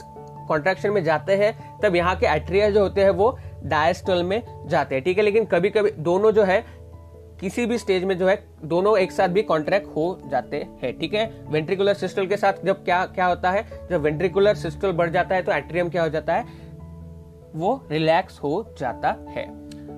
[0.50, 4.94] कॉन्ट्रेक्शन में जाते हैं, तब यहाँ के एट्रिया जो होते हैं वो डायस्टल में जाते
[4.94, 5.24] हैं, ठीक है?
[5.24, 6.64] लेकिन कभी कभी दोनों जो है,
[7.40, 11.14] किसी भी स्टेज में जो है, दोनों एक साथ भी कॉन्ट्रैक्ट हो जाते हैं, ठीक
[11.14, 11.24] है?
[11.50, 13.64] वेंट्रिकुलर सिस्टल के साथ जब क्या क्या होता है?
[13.90, 16.44] जब वेंट्रिकुलर सिस्टल बढ़ जाता है तो एट्रियम क्या हो जाता है?
[17.54, 19.44] वो रिलैक्स हो जाता है।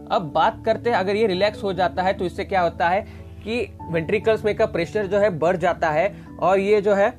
[0.08, 3.00] अब बात करते हैं, अगर ये रिलैक्स हो जाता है तो इससे क्या होता है
[3.44, 7.10] कि वेंट्रिकल्स में का प्रेशर जो है बढ़ जाता है और ये जो है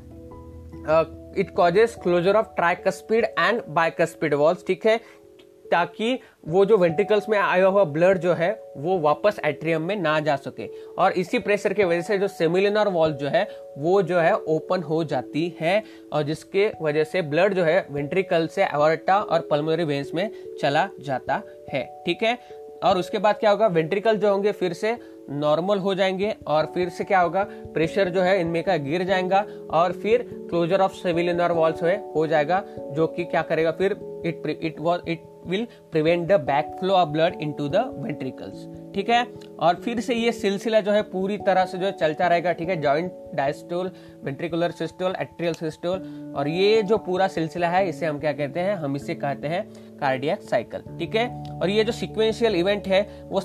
[1.38, 5.24] it causes closure of tricuspid and bicuspid valves ठीक है?
[5.72, 10.20] ताकि वो जो वेंट्रिकल्स में आया हुआ ब्लड जो है, वो वापस एट्रियम में ना
[10.20, 10.68] जा सके।
[11.00, 14.84] और इसी प्रेशर की वजह से जो सेमिलिनर वॉल जो है, वो जो है ओपन
[14.84, 19.84] हो जाती है, और जिसके वजह से ब्लड जो है वेंट्रिकल से एवर्टा और पल्मोनरी
[19.84, 20.32] वेन्स में
[20.62, 21.42] चला जाता
[21.74, 22.63] है, ठीक है?
[22.84, 23.68] और उसके बाद क्या होगा?
[23.68, 24.98] वेंट्रिकल जो होंगे फिर से
[25.30, 27.44] नॉर्मल हो जाएँगे और फिर से क्या होगा?
[27.74, 31.84] प्रेशर जो है इनमें का गिर जाएगा और फिर क्लोजर ऑफ़ सिविलिनर वॉल्स
[32.16, 33.72] हो जाएगा, जो कि क्या करेगा?
[33.72, 33.92] फिर
[34.26, 39.10] it it was it will prevent the back flow of blood into the ventricles ठीक
[39.10, 39.26] है?
[39.60, 42.76] और फिर से ये सिलसिला जो है पूरी तरह से जो चलता रहेगा, ठीक है?
[42.82, 43.92] Joint diastole
[44.24, 48.76] ventricular systole atrial systole और ये जो पूरा सिलसिला है, इसे हम क्या कहते हैं?
[48.76, 49.64] हम इसे कहते हैं
[50.00, 51.28] कार्डियक साइकिल ठीक है?
[51.54, 53.42] और ये जो सिक्वेंशियल इवेंट है, वो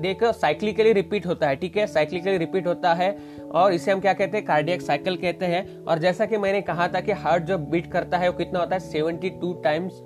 [0.00, 1.86] देखो साइक्लिकली रिपीट होता है, ठीक है?
[1.86, 3.16] साइक्लिकली रिपीट होता है,
[3.54, 4.46] और इसे हम क्या कहते हैं?
[4.46, 8.18] कार्डियक साइकिल कहते हैं। और जैसा कि मैंने कहा था कि हार्ट जो बीट करता
[8.18, 8.80] है, वो कितना होता है?
[8.80, 10.00] Seventy two times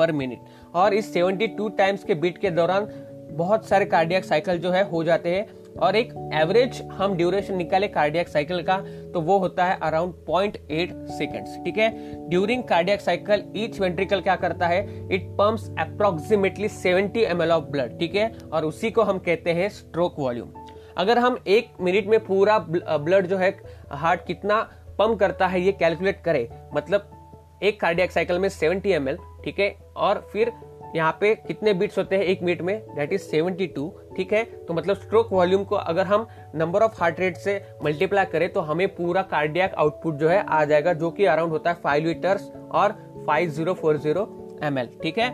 [0.00, 2.88] per minute और इस 72 टाइम्स के बीट के दौरान
[3.32, 5.46] बहुत सारे कार्डियक साइकिल जो है, हो जाते हैं।
[5.78, 8.76] और एक एवरेज हम ड्यूरेशन निकाले कार्डियक साइकिल का
[9.12, 11.90] तो वो होता है अराउंड पॉइंट एट सेकेंड्स ठीक है?
[12.28, 14.80] During cardiac cycle each ventricle क्या करता है?
[15.14, 18.32] It pumps approximately 70 M of blood ठीक है?
[18.52, 20.50] और उसी को हम कहते हैं स्ट्रोक वॉल्यूम
[20.98, 23.56] अगर हम एक मिनट में पूरा ब्लड जो है
[23.92, 24.60] हार्ट कितना
[24.98, 27.10] पंप करता है, ये कैलकुलेट करें मतलब
[27.62, 29.08] एक कार्डियक साइकिल में 70 एम
[29.44, 29.74] ठीक है?
[29.96, 30.52] और फिर
[30.96, 32.78] यहाँ पे कितने बीट्स होते हैं एक मिनट में?
[32.96, 34.44] दैट इज़ 72 ठीक है?
[34.44, 38.60] तो मतलब स्ट्रोक वॉल्यूम को अगर हम नंबर ऑफ़ हार्ट रेट से मल्टीप्लाई करें तो
[38.62, 42.50] हमें पूरा कार्डियक आउटपुट जो है आ जाएगा, जो कि अराउंड होता है फाइव लीटर्स
[42.72, 42.96] और
[43.28, 44.26] 5040
[44.64, 45.30] ml, ठीक है?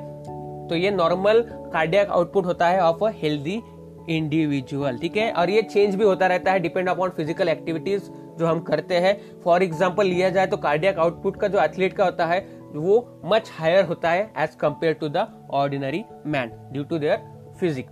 [0.69, 1.41] तो ये नॉर्मल
[1.73, 3.63] कार्डियक आउटपुट होता है ऑफ़ अ हेल्दी
[4.09, 5.31] इंडिविजुअल ठीक है?
[5.33, 9.41] और ये चेंज भी होता रहता है डिपेंड अपॉन फ़िज़िकल एक्टिविटीज़ जो हम करते हैं।
[9.45, 12.41] फॉर एग्ज़ाम्पल लिया जाए तो कार्डियक आउटपुट का जो एथलीट का होता है
[12.75, 17.91] वो मच हायर होता है as compare to the ordinary man due to their physique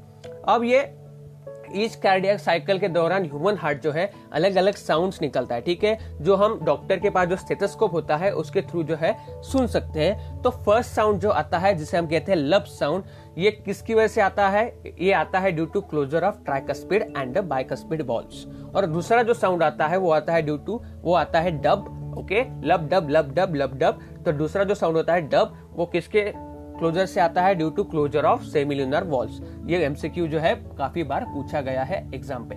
[0.48, 0.82] अब ये
[1.76, 5.84] ईच कार्डियक साइकिल के दौरान ह्यूमन हार्ट जो है अलग अलग साउंड्स निकलता है, ठीक
[5.84, 5.98] है?
[6.22, 10.00] जो हम डॉक्टर के पास जो स्टेथोस्कोप होता है, उसके थ्रू जो है, सुन सकते
[10.00, 13.04] हैं। तो फ़र्स्ट साउंड जो आता है, जिसे हम कहते हैं लब साउंड
[13.38, 14.66] ये किसकी वजह से आता है?
[15.00, 18.46] ये आता है due to closure of tricuspid and bicuspid valves
[18.76, 22.03] और दूसरा जो साउंड आता है, वो आता है ड्यू टू वो आता है dub
[22.14, 22.40] okay?
[22.64, 24.00] Lub, dub lub dub lub, dub.
[24.26, 26.22] तो दूसरा जो साउंड होता है डब, वो किसके
[26.78, 27.54] क्लोजर से आता है?
[27.54, 32.02] Due to closure of semilunar valves ये एमसीक्यू जो है, काफ़ी बार पूछा गया है
[32.14, 32.56] एग्ज़ाम पे।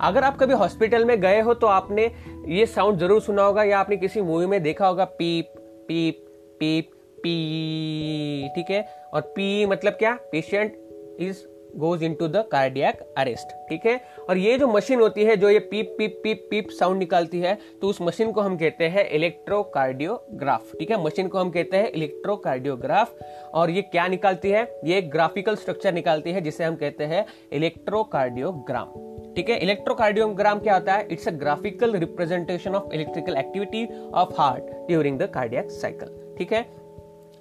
[0.00, 2.10] अगर आप कभी हॉस्पिटल में गए हो तो आपने
[2.48, 5.52] ये साउंड ज़रूर सुना होगा, या आपने किसी मूवी में देखा होगा, पीप
[5.88, 6.24] पीप
[6.60, 8.82] पीप, पी, ठीक है?
[9.14, 10.12] और पी मतलब क्या?
[10.32, 11.44] Patient is
[11.76, 14.00] goes in to the cardiac arrest ठीक है?
[14.28, 17.56] और ये जो मशीन होती है, जो ये पीप पीप पीप पीप साउंड निकालती है
[17.80, 21.02] तो उस मशीन को हम कहते हैं इलेक्ट्रोकार्डियोग्राफ ठीक है?
[21.04, 23.14] मशीन को हम कहते हैं इलेक्ट्रोकार्डियोग्राफ
[23.54, 24.62] और ये क्या निकालती है?
[24.84, 28.92] ये ग्राफिकल स्ट्रक्चर निकालती है, जिसे हम कहते हैं इलेक्ट्रोकार्डियोग्राम
[29.34, 29.58] ठीक है?
[29.58, 31.06] इलेक्ट्रोकार्डियोग्राम क्या होता है?
[31.10, 36.66] It's a graphical representation of electrical activity of heart during the cardiac cycle ठीक है?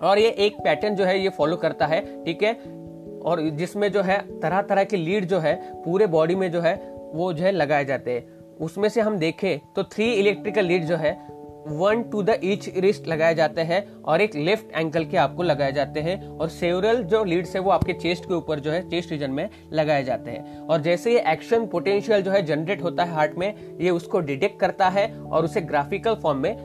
[0.02, 2.54] और ये एक पैटर्न जो है, ये फॉलो करता है, ठीक है?
[3.22, 6.76] और जिसमें जो है तरह तरह के लीड जो है, पूरे बॉडी में जो है,
[7.14, 10.96] वो जो है लगाए जाते हैं। उसमें से हम देखें तो थ्री इलेक्ट्रिकल लीड जो
[10.96, 11.12] है
[11.68, 15.72] one to the each wrist लगाए जाते हैं और एक लेफ़्ट एंकल के आपको लगाए
[15.72, 19.12] जाते हैं और सेवरल जो लीड्स है वो आपके चेस्ट के ऊपर जो है चेस्ट
[19.12, 23.14] रीजन में लगाए जाते हैं। और जैसे ये एक्शन पोटेंशियल जो है जनरेट होता है
[23.14, 26.56] हार्ट में, ये उसको डिटेक्ट करता है और उसे ग्राफिकल फॉर्म में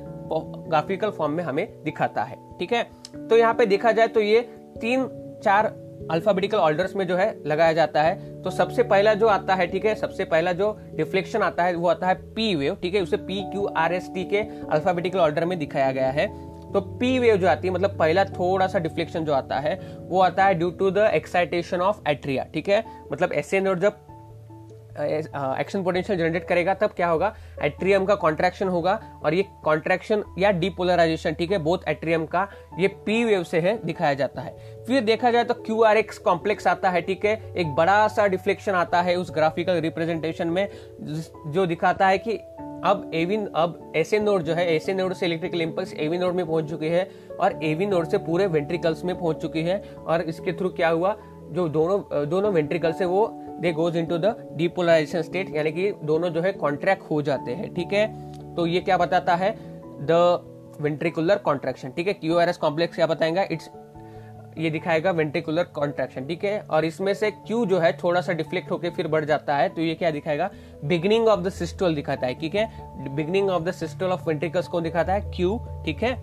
[0.69, 2.83] ग्राफिकल फॉर्म में हमें दिखाता है। ठीक है?
[3.29, 4.41] तो यहाँ पे देखा जाए तो ये
[4.81, 5.07] तीन,
[5.45, 5.73] चार
[6.11, 9.85] अल्फाबेटिकल ऑर्डर्स में जो है लगाया जाता है। तो सबसे पहला जो आता है, ठीक
[9.85, 13.17] है, सबसे पहला जो रिफ्लेक्शन आता है, वो आता है पी वेव ठीक है, उसे
[13.17, 14.41] P Q R S T के
[14.73, 16.27] अल्फाबेटिकल ऑर्डर में दिखाया गया है।
[16.73, 20.21] तो पी वेव जो आती है मतलब पहला थोड़ा सा डिफ्लेक्शन जो आता है, वो
[20.21, 22.85] आता है due to the excitation of atria ठीक है?
[23.13, 24.06] मतलब ऐसे और जब
[24.99, 27.35] एक्शन पोटेंशियल जनरेट करेगा, तब क्या होगा?
[27.63, 31.59] एट्रियम का कॉन्ट्रैक्शन होगा और ये कॉन्ट्रैक्शन या डिपोलराइजेशन ठीक है?
[31.59, 35.55] बोथ एट्रियम का ये पी वेव से है, दिखाया जाता है। फिर देखा जाए तो
[35.57, 37.41] क्यू आर एक्स कॉम्प्लेक्स आता है, ठीक है?
[37.55, 40.69] एक बड़ा सा डिफ्लेक्शन आता है उस ग्राफिकल रिप्रेजेंटेशन में
[41.47, 42.39] जो दिखाता है कि
[42.85, 46.45] अब एविन अब एसे नोड जो है ऐसे नोड से इलेक्ट्रिकल इंपल्स एवी नोड में
[46.47, 47.09] पहुँच चुकी है
[47.41, 51.17] और एवी नोड से पूरे वेंट्रिकल्स में पहुँच चुकी है और इसके थ्रू क्या हुआ?
[51.49, 53.29] जो दोनों दोनों वेंट्रिकल्स है, वो
[53.61, 57.53] they goes in to the depolarisation state यानी कि दोनों जो है कॉन्ट्रैक्ट हो जाते
[57.53, 58.07] हैं, ठीक है?
[58.55, 59.55] तो ये क्या बताता है?
[60.03, 62.13] द वेंट्रिकुलर कॉन्ट्रैक्शन ठीक है?
[62.15, 63.43] क्यू आर एस कॉम्प्लेक्स क्या बताएगा?
[63.43, 63.71] इट्स
[64.59, 66.59] ये दिखाएगा वेंट्रिकुलर कॉन्ट्रैक्शन ठीक है?
[66.61, 69.83] और इसमें से क्यू जो है थोड़ा सा डिफ्लेक्ट होकर फिर बढ़ जाता है तो
[69.83, 70.51] ये क्या दिखाएगा?
[70.85, 72.71] बिगनिंग ऑफ़ द सिस्टोल दिखाता है, ठीक है?
[73.17, 76.15] Beginning of the systole of ventricles को दिखाता है क्यू ठीक है?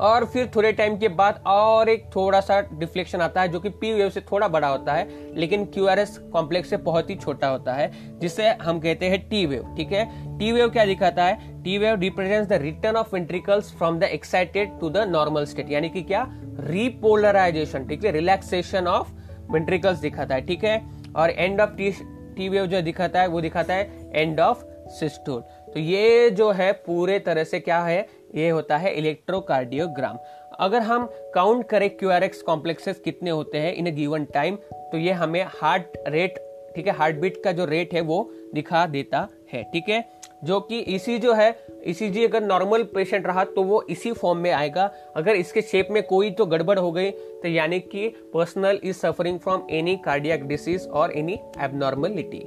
[0.00, 3.68] और फिर थोड़े टाइम के बाद और एक थोड़ा सा डिफ्लेक्शन आता है, जो कि
[3.70, 7.14] पी वेव से थोड़ा बड़ा होता है, लेकिन क्यू आर एस कॉम्प्लेक्स से बहुत ही
[7.16, 7.90] छोटा होता है,
[8.20, 10.04] जिसे हम कहते हैं टी वेव ठीक है?
[10.38, 11.62] टी वेव क्या दिखाता है?
[11.62, 15.88] T wave represents the return of ventricles from the excited to the normal state यानी
[15.88, 16.26] कि क्या?
[16.60, 18.12] रिपोलराइजेशन ठीक है?
[18.12, 19.12] रिलैक्सेशन ऑफ़
[19.52, 20.82] वेंट्रिकल्स दिखाता है, ठीक है?
[21.16, 21.90] और end of T
[22.36, 26.72] T wave जो दिखाता है, वो दिखाता है एंड ऑफ़ सिस्टोल तो ये जो है,
[26.72, 28.06] पूरे तरह से क्या है?
[28.34, 30.18] ये होता है इलेक्ट्रोकार्डियोग्राम
[30.60, 34.56] अगर हम काउंट करें क्यू आर एक्स कॉम्प्लेक्सेस कितने होते हैं इन गिवन टाइम
[34.92, 36.38] तो ये हमें हार्ट रेट
[36.76, 39.18] ठीक है हार्ट बीट का जो रेट है वो दिखा देता
[39.52, 40.04] है, ठीक है?
[40.44, 44.38] जो कि इसी जो है, इसी जी अगर नॉर्मल पेशेंट रहा तो वो इसी फॉर्म
[44.38, 48.80] में आएगा। अगर इसके शेप में कोई तो गड़बड़ हो गई तो यानी कि personal
[48.84, 52.40] is suffering from any cardiac disease और एनी एबनॉर्मलिटी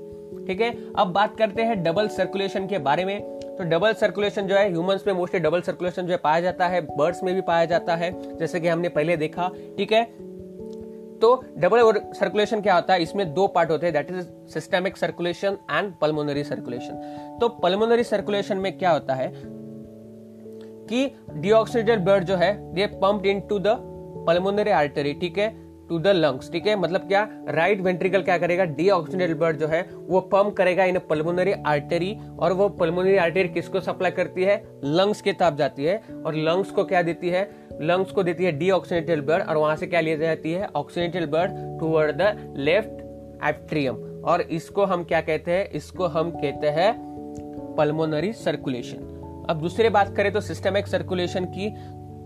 [0.47, 0.75] ठीक है?
[0.93, 5.03] अब बात करते हैं डबल सर्कुलेशन के बारे में। तो डबल सर्कुलेशन जो है ह्यूमंस
[5.07, 8.11] में मोस्टली डबल सर्कुलेशन जो है पाया जाता है बर्ड्स में भी पाया जाता है,
[8.37, 10.03] जैसे कि हमने पहले देखा, ठीक है?
[11.21, 13.01] तो डबल सर्कुलेशन क्या होता है?
[13.01, 18.57] इसमें दो पार्ट होते हैं that is systemic circulation and pulmonary circulation तो पल्मोनरी सर्कुलेशन
[18.57, 19.31] में क्या होता है?
[20.89, 23.75] कि डिऑक्सीडेटेड ब्लड जो है they pumped into the
[24.27, 25.49] pulmonary artery ठीक है?
[25.89, 26.75] टू द लंग्स ठीक है?
[26.75, 27.27] मतलब क्या?
[27.49, 28.65] राइट वेंट्रिकल क्या करेगा?
[28.65, 33.47] डी डीऑक्सीडेटेड ब्लड जो है, वो पंप करेगा इन पल्मोनरी आर्टरी और वो पल्मोनरी आर्टरी
[33.49, 34.63] किसको सप्लाई करती है?
[34.83, 37.49] लंग्स के ताप जाती है और लंग्स को क्या देती है?
[37.81, 40.67] लंग्स को देती है डीऑक्सीडेटेड ब्लड और वहाँ से क्या ली जाती है?
[40.75, 45.69] Oxygenated blood toward the left atrium और इसको हम क्या कहते हैं?
[45.71, 46.95] इसको हम कहते हैं
[47.77, 49.13] पल्मोनरी सर्कुलेशन
[49.49, 51.69] अब दूसरी बात करें तो सिस्टमिक सर्कुलेशन की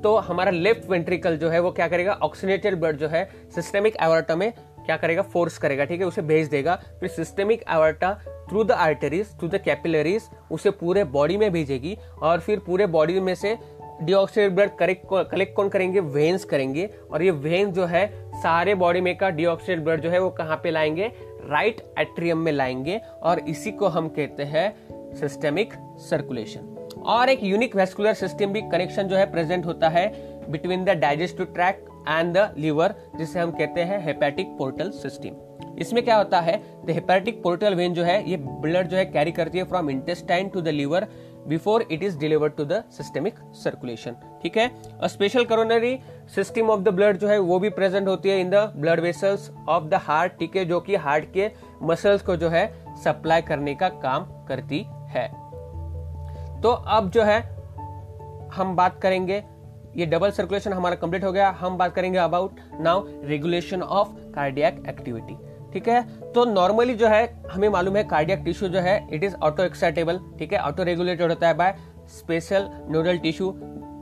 [0.04, 2.12] तो हमारा लेफ़्ट वेंट्रिकल जो है, वो क्या करेगा?
[2.12, 4.54] ऑक्सीनेटेड ब्लड जो है सिस्टेमिक एवर्टा में
[4.86, 5.22] क्या करेगा?
[5.22, 6.08] फोर्स करेगा, ठीक है?
[6.08, 8.14] उसे भेज देगा। फिर systemic aorta
[8.49, 13.20] through the arteries through the capillaries उसे पूरे बॉडी में भेजेगी। और फिर पूरे बॉडी
[13.20, 13.58] में से
[14.02, 14.72] डिऑक्सीडेड ब्लड
[15.12, 15.99] कलेक्ट कौन करेंगे?
[15.99, 20.20] वेन्स करेंगे। और ये वेन्स जो है, सारे बॉडी में का डिऑक्सीडेड ब्लड जो है,
[20.20, 21.12] वो कहाँ पे लाएँगे?
[21.45, 24.76] राइट एट्रियम में लाएँगे। और इसी को हम कहते हैं
[25.16, 26.70] सिस्टेमिक सर्कुलेशन
[27.06, 30.08] और एक यूनिक वेस्कुलर सिस्टम भी कनेक्शन जो है प्रेजेंट होता है
[30.52, 36.04] between the digestive tract and the liver जिसे हम कहते हैं हेपेटिक पोर्टल सिस्टम इसमें
[36.04, 36.58] क्या होता है?
[36.86, 40.49] द हेपेटिक पोर्टल वेन जो है, ये ब्लड जो है कैरी करती है from intestine
[40.49, 41.08] to the liver
[41.47, 44.70] before it is delivered to the systemic circulation ठीक है?
[45.04, 45.97] Special coronary
[46.36, 49.52] system of the blood जो है, वो भी प्रेजेंट होती है in the blood vessels
[49.70, 50.66] of the heart ठीक है?
[50.66, 51.52] जो कि हार्ट के
[51.84, 52.68] मसल्स को जो है
[53.04, 55.41] सप्लाई करने का काम करती है।
[56.64, 57.39] तो अब जो है,
[58.53, 59.43] हम बात करेंगे,
[59.95, 64.84] ये डबल सर्कुलेशन हमारा कंप्लीट हो गया। हम बात करेंगे about now regulation of cardiac
[64.89, 65.38] activity
[65.74, 66.01] ठीक है?
[66.32, 70.20] तो नॉर्मली जो है, हमें मालूम है कार्डियक टिश्यू जो है इट इज़ ऑटो एक्साइटेबल
[70.39, 70.59] ठीक है?
[70.59, 71.76] ऑटो रेगुलेटेड होता है बाय
[72.07, 73.51] स्पेशल न्यूडल टिश्यू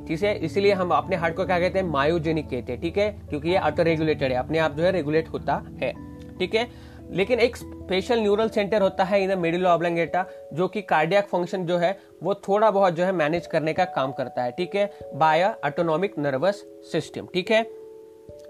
[0.07, 0.37] ठीक है?
[0.37, 1.85] इसीलिए हम अपने हार्ट को क्या कहते हैं?
[1.85, 3.09] मायोजेनिक कहते हैं। ठीक है?
[3.29, 5.93] क्योंकि ये ऑटो रेगुलेटेड है। अपने आप जो है रेगुलेट होता है।
[6.37, 6.88] ठीक है?
[7.11, 11.77] लेकिन एक स्पेशल न्यूरल सेंटर होता है इन मिडिल ऑब्लंगेटा जो कि कार्डियक फ़ंक्शन जो
[11.77, 14.91] है, वो थोड़ा बहुत जो है मैनेज करने का काम करता है, ठीक है?
[15.13, 17.78] बाय ऑटोनॉमिक नर्वस सिस्टम ठीक है?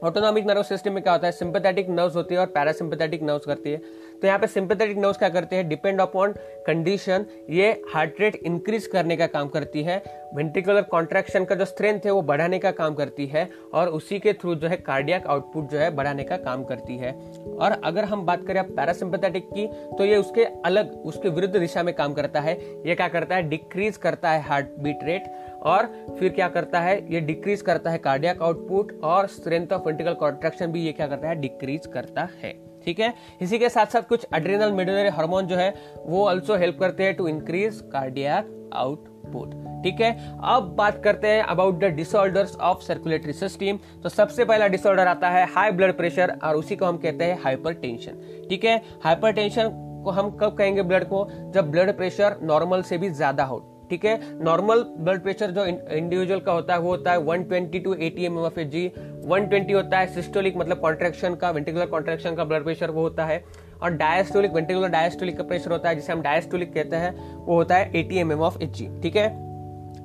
[0.04, 1.32] ऑटोनॉमिक नर्वस सिस्टम में क्या होता है?
[1.32, 3.78] सिंपथेटिक नर्व्स होती है और पैरासिम्पथेटिक नर्व्स करती है।
[4.22, 5.68] तो यहाँ पे सिंपथेटिक नर्व्स क्या करते हैं?
[5.70, 6.34] डिपेंड अपॉन
[6.68, 10.02] कंडीशन ये हार्ट रेट इंक्रीज करने का काम करती है।
[10.36, 14.34] वेंट्रिकुलर कॉन्ट्रैक्शन का जो स्ट्रेंथ है, वो बढ़ाने का काम करती है और उसी के
[14.34, 17.12] थ्रू जो है कार्डियक आउटपुट जो है, बढ़ाने का काम करती है।
[17.54, 21.84] और अगर हम बात करें आप पैरासिम्पथेटिक की तो ये उसके अलग, उसके विरुद्ध दिशा
[21.84, 23.50] में काम करता है। ये क्या करता है?
[23.50, 25.32] डिक्रीज करता है हार्ट बीट रेट
[25.62, 25.86] और
[26.20, 30.72] फिर क्या करता है, ये डिक्रीज करता है कार्डियक आउटपुट और स्ट्रेंथ ऑफ़ वेंट्रिकल कॉन्ट्रैक्शन
[30.72, 32.54] भी ये क्या करता है डिक्रीज करता है।
[32.86, 33.14] ठीक है?
[33.42, 35.74] इसी के साथ साथ कुछ एड्रेनल मेडुलरी हार्मोन जो है,
[36.06, 40.12] वो ऑल्सो हेल्प करते हैं टू इंक्रीज कार्डियक आउटपुट ठीक है?
[40.46, 45.30] अब बात करते हैं about the disorders of circulatory system तो सबसे पहला डिसऑर्डर आता
[45.30, 48.82] है हाई ब्लड प्रेशर और उसी को हम कहते हैं हाइपर ठीक है?
[49.04, 49.34] हाइपर
[50.04, 51.28] को हम कब कहेंगे ब्लड को?
[51.54, 53.60] जब ब्लड प्रेशर नॉर्मल से भी ज़्यादा हो।
[53.90, 54.44] ठीक है?
[54.44, 58.40] नॉर्मल ब्लड प्रेशर जो इंडिविजुअल का होता है, वो होता है 120 टू 80 एम
[58.46, 58.88] एफ़ जी
[59.26, 63.44] 120 होता है सिस्टोलिक मतलब कॉन्ट्रेक्शन का वेंटिकुलर कॉन्ट्रेक्शन का ब्लड प्रेशर वो होता है.
[63.84, 67.76] और डायस्टोलिक वेंटिकुलर डायस्टोलिक का प्रेशर होता है, जिसे हम डायस्टोलिक कहते हैं, वो होता
[67.76, 69.50] है eighty M M of H G ठीक है?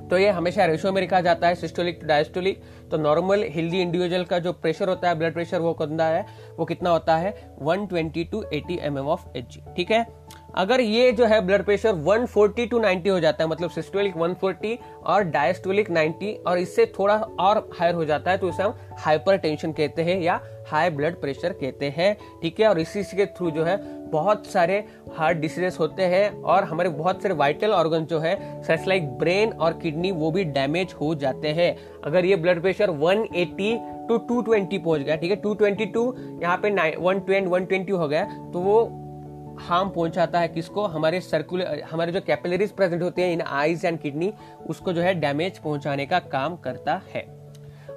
[0.09, 2.61] तो ये हमेशा रेशो में लिखा जाता है सिस्टोलिक टू डायस्टोलिक
[2.91, 6.27] तो नॉर्मल हेल्दी इंडिविजुअल का जो प्रेशर होता है ब्लड प्रेशर वो कितना है?
[6.59, 7.33] वो कितना होता है?
[7.63, 10.07] 120 to 80 M M of H ठीक है?
[10.55, 14.77] अगर ये जो है ब्लड प्रेशर 140 टू 90 हो जाता है मतलब सिस्टोलिक 140
[15.05, 19.37] और डायस्टोलिक 90 और इससे थोड़ा और हायर हो जाता है तो इसे हम हाइपर
[19.47, 22.69] कहते हैं या हाई ब्लड प्रेशर कहते हैं, ठीक है?
[22.69, 23.77] और इसी के थ्रू जो है
[24.11, 24.85] बहुत सारे
[25.17, 29.53] हार्ट डिसीजेस होते हैं और हमारे बहुत सारे वाइटल ऑर्गन जो है सच लाइक ब्रेन
[29.53, 33.77] और किडनी वो भी डैमेज हो जाते हैं। अगर ये ब्लड प्रेशर 180
[34.09, 35.41] टू 220 पहुँच गया, ठीक है?
[35.43, 39.04] 222 यहाँ पे 120 120 हो गया तो वो
[39.59, 40.87] हार्म पहुंचाता है किसको?
[40.87, 44.33] हमारे सर्कुलर हमारे जो कैपिलरीज प्रेजेंट होते हैं, इन आईज एंड किडनी
[44.67, 47.23] उसको जो है डैमेज पहुँचाने का काम करता है।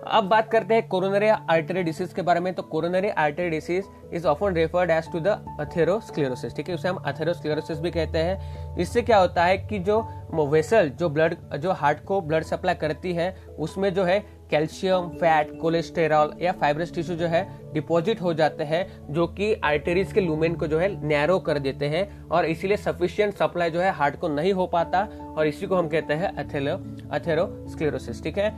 [0.08, 4.28] अब बात करते हैं कोरोनरी आर्टरी डिसीज के बारे में। तो coronary artery disease is
[4.28, 5.28] often referred as to the
[5.60, 6.76] atherosclerosis ठीक है?
[6.76, 9.99] उसे हम अथेरोस्क्लेरोसिस भी कहते हैं। इससे क्या होता है कि जो
[10.34, 14.20] वेसल जो ब्लड जो हार्ट को ब्लड सप्लाई करती है, उसमें जो है
[14.50, 20.14] कैल्शियम, फैट, कोलेस्टेरॉल या फाइब्रस टिश्यू जो है, डिपॉजिट हो जाते हैं, जो कि आर्टरीज
[20.14, 23.91] के लूमेन को जो है नैरो कर देते हैं और इसीलिए सफिशियंट सप्लाई जो है
[23.91, 26.78] हार्ट को नहीं हो पाता और इसी को हम कहते हैं अथेलो
[27.12, 28.50] अथेरोस्क्लेरोसिस ठीक है?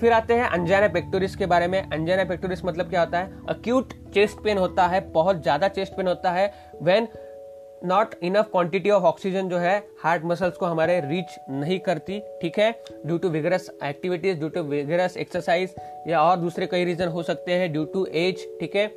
[0.00, 3.30] फिर आते हैं अंजाना पेक्टोरिस के बारे में। अंजाना पेक्टोरिस मतलब क्या होता है?
[3.48, 6.52] अक्यूट चेस्ट पेन होता है, बहुत ज़्यादा चेस्ट पेन होता है।
[6.82, 7.06] When
[7.84, 12.58] not enough quantity of oxygen जो है हार्ट मसल्स को हमारे रीच नहीं करती, ठीक
[12.58, 12.70] है?
[13.06, 15.74] Due to vigorous activities due to vigorous exercise
[16.08, 18.90] या और दूसरे कई रीजन हो सकते हैं ड्यू टू एज ठीक है?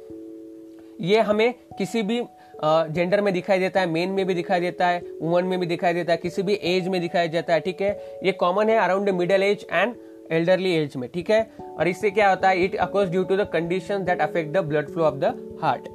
[1.01, 2.21] ये हमें किसी भी
[2.63, 5.93] जेंडर में दिखाई देता है मेन में भी दिखाई देता है वुमन में भी दिखाई
[5.93, 8.19] देता है, किसी भी एज में दिखाई देता है, ठीक है?
[8.23, 9.95] ये कॉमन है around middle age and
[10.31, 11.41] elderly age में, ठीक है?
[11.69, 14.89] और इससे क्या होता है it occurs due to the condition that affect the blood
[14.89, 15.87] flow of the heart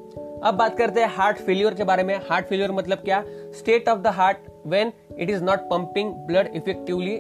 [0.44, 3.22] अब बात करते हैं हार्ट फेलियर के बारे में। हार्ट फेलियर मतलब क्या?
[3.58, 4.36] State of the heart
[4.66, 7.14] when it is not pumping blood effectively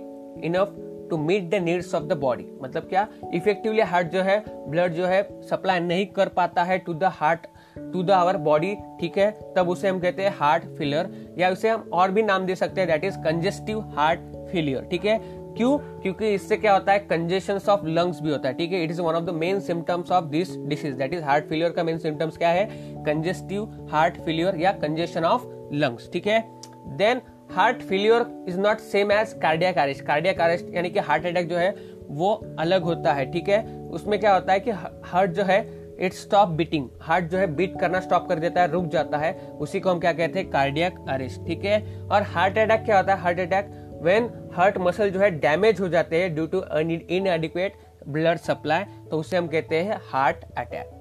[0.46, 0.74] enough
[1.10, 3.06] to meet the needs of the body मतलब क्या?
[3.34, 7.46] इफेक्टिवली हार्ट जो है ब्लड जो है सप्लाई नहीं कर पाता है to the heart
[7.92, 9.30] to the our body ठीक है?
[9.56, 12.80] तब उसे हम कहते हैं हार्ट फेलियर या उसे हम और भी नाम दे सकते
[12.80, 14.20] हैं that is congestive heart
[14.52, 15.18] failure ठीक है?
[15.56, 15.76] क्यों?
[16.02, 18.82] क्योंकि इससे क्या होता है कंजेशन ऑफ़ लंग्स भी होता है, ठीक है?
[18.84, 21.84] It is one of the main symptoms of this disease that is heart failure का
[21.84, 22.64] मेन सिम्टम्स क्या है?
[23.04, 26.40] कंजेस्टिव हार्ट फेलियर या कंजेशन ऑफ़ लंग्स ठीक है?
[26.96, 27.20] Then
[27.52, 31.56] heart failure is not same as cardiac arrest cardiac arrest यानी कि heart attack जो
[31.56, 31.74] है,
[32.08, 33.64] वो अलग होता है, ठीक है?
[33.90, 35.58] उसमें क्या होता है कि हार्ट जो है
[36.00, 39.32] इट स्टॉप बीटिंग हार्ट जो है बीट करना स्टॉप कर देता है, रुक जाता है।
[39.60, 40.48] उसी को हम क्या कहते हैं?
[40.50, 41.80] कार्डियक अरेस्ट ठीक है?
[42.02, 43.20] और हार्ट अटैक क्या होता है?
[43.20, 43.70] Heart attack
[44.02, 46.62] when heart muscle जो है डैमेज हो जाते हैं due to
[47.26, 47.74] inadequate
[48.08, 50.99] blood supply तो उसे हम कहते हैं heart attack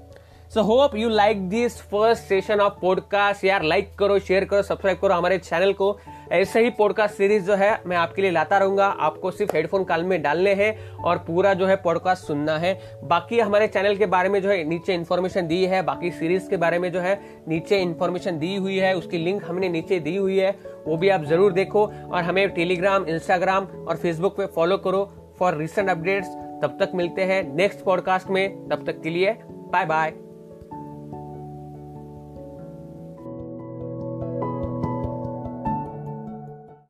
[0.53, 4.97] so hope you like this first session of podcast यार लाइक करो शेयर करो सब्सक्राइब
[4.97, 5.97] करो हमारे चैनल को।
[6.31, 10.03] ऐसे ही पॉडकास्ट सीरीज़ जो है, मैं आपके लिए लाता रहूँगा। आपको सिर्फ़ हेडफोन काल
[10.03, 12.73] में डालने हैं और पूरा जो है पॉडकास्ट सुनना है।
[13.03, 16.57] बाकी हमारे चैनल के बारे में जो है, नीचे इन्फॉर्मेशन दी है। बाकी सीरीज़ के
[16.57, 17.13] बारे में जो है,
[17.47, 20.51] नीचे इन्फॉर्मेशन दी हुई है। उसकी लिंक हमने नीचे दी हुई है।
[20.87, 25.03] वो भी आप ज़रूर देखो। और हमें टेलीग्राम इंस्टाग्राम और फेसबुक पे फॉलो करो
[25.39, 26.27] फॉर रिसेंट अपडेट्स
[26.63, 30.13] तब तक मिलते हैं नेक्स्ट पॉडकास्ट में। तब तक के लिए बाय बाय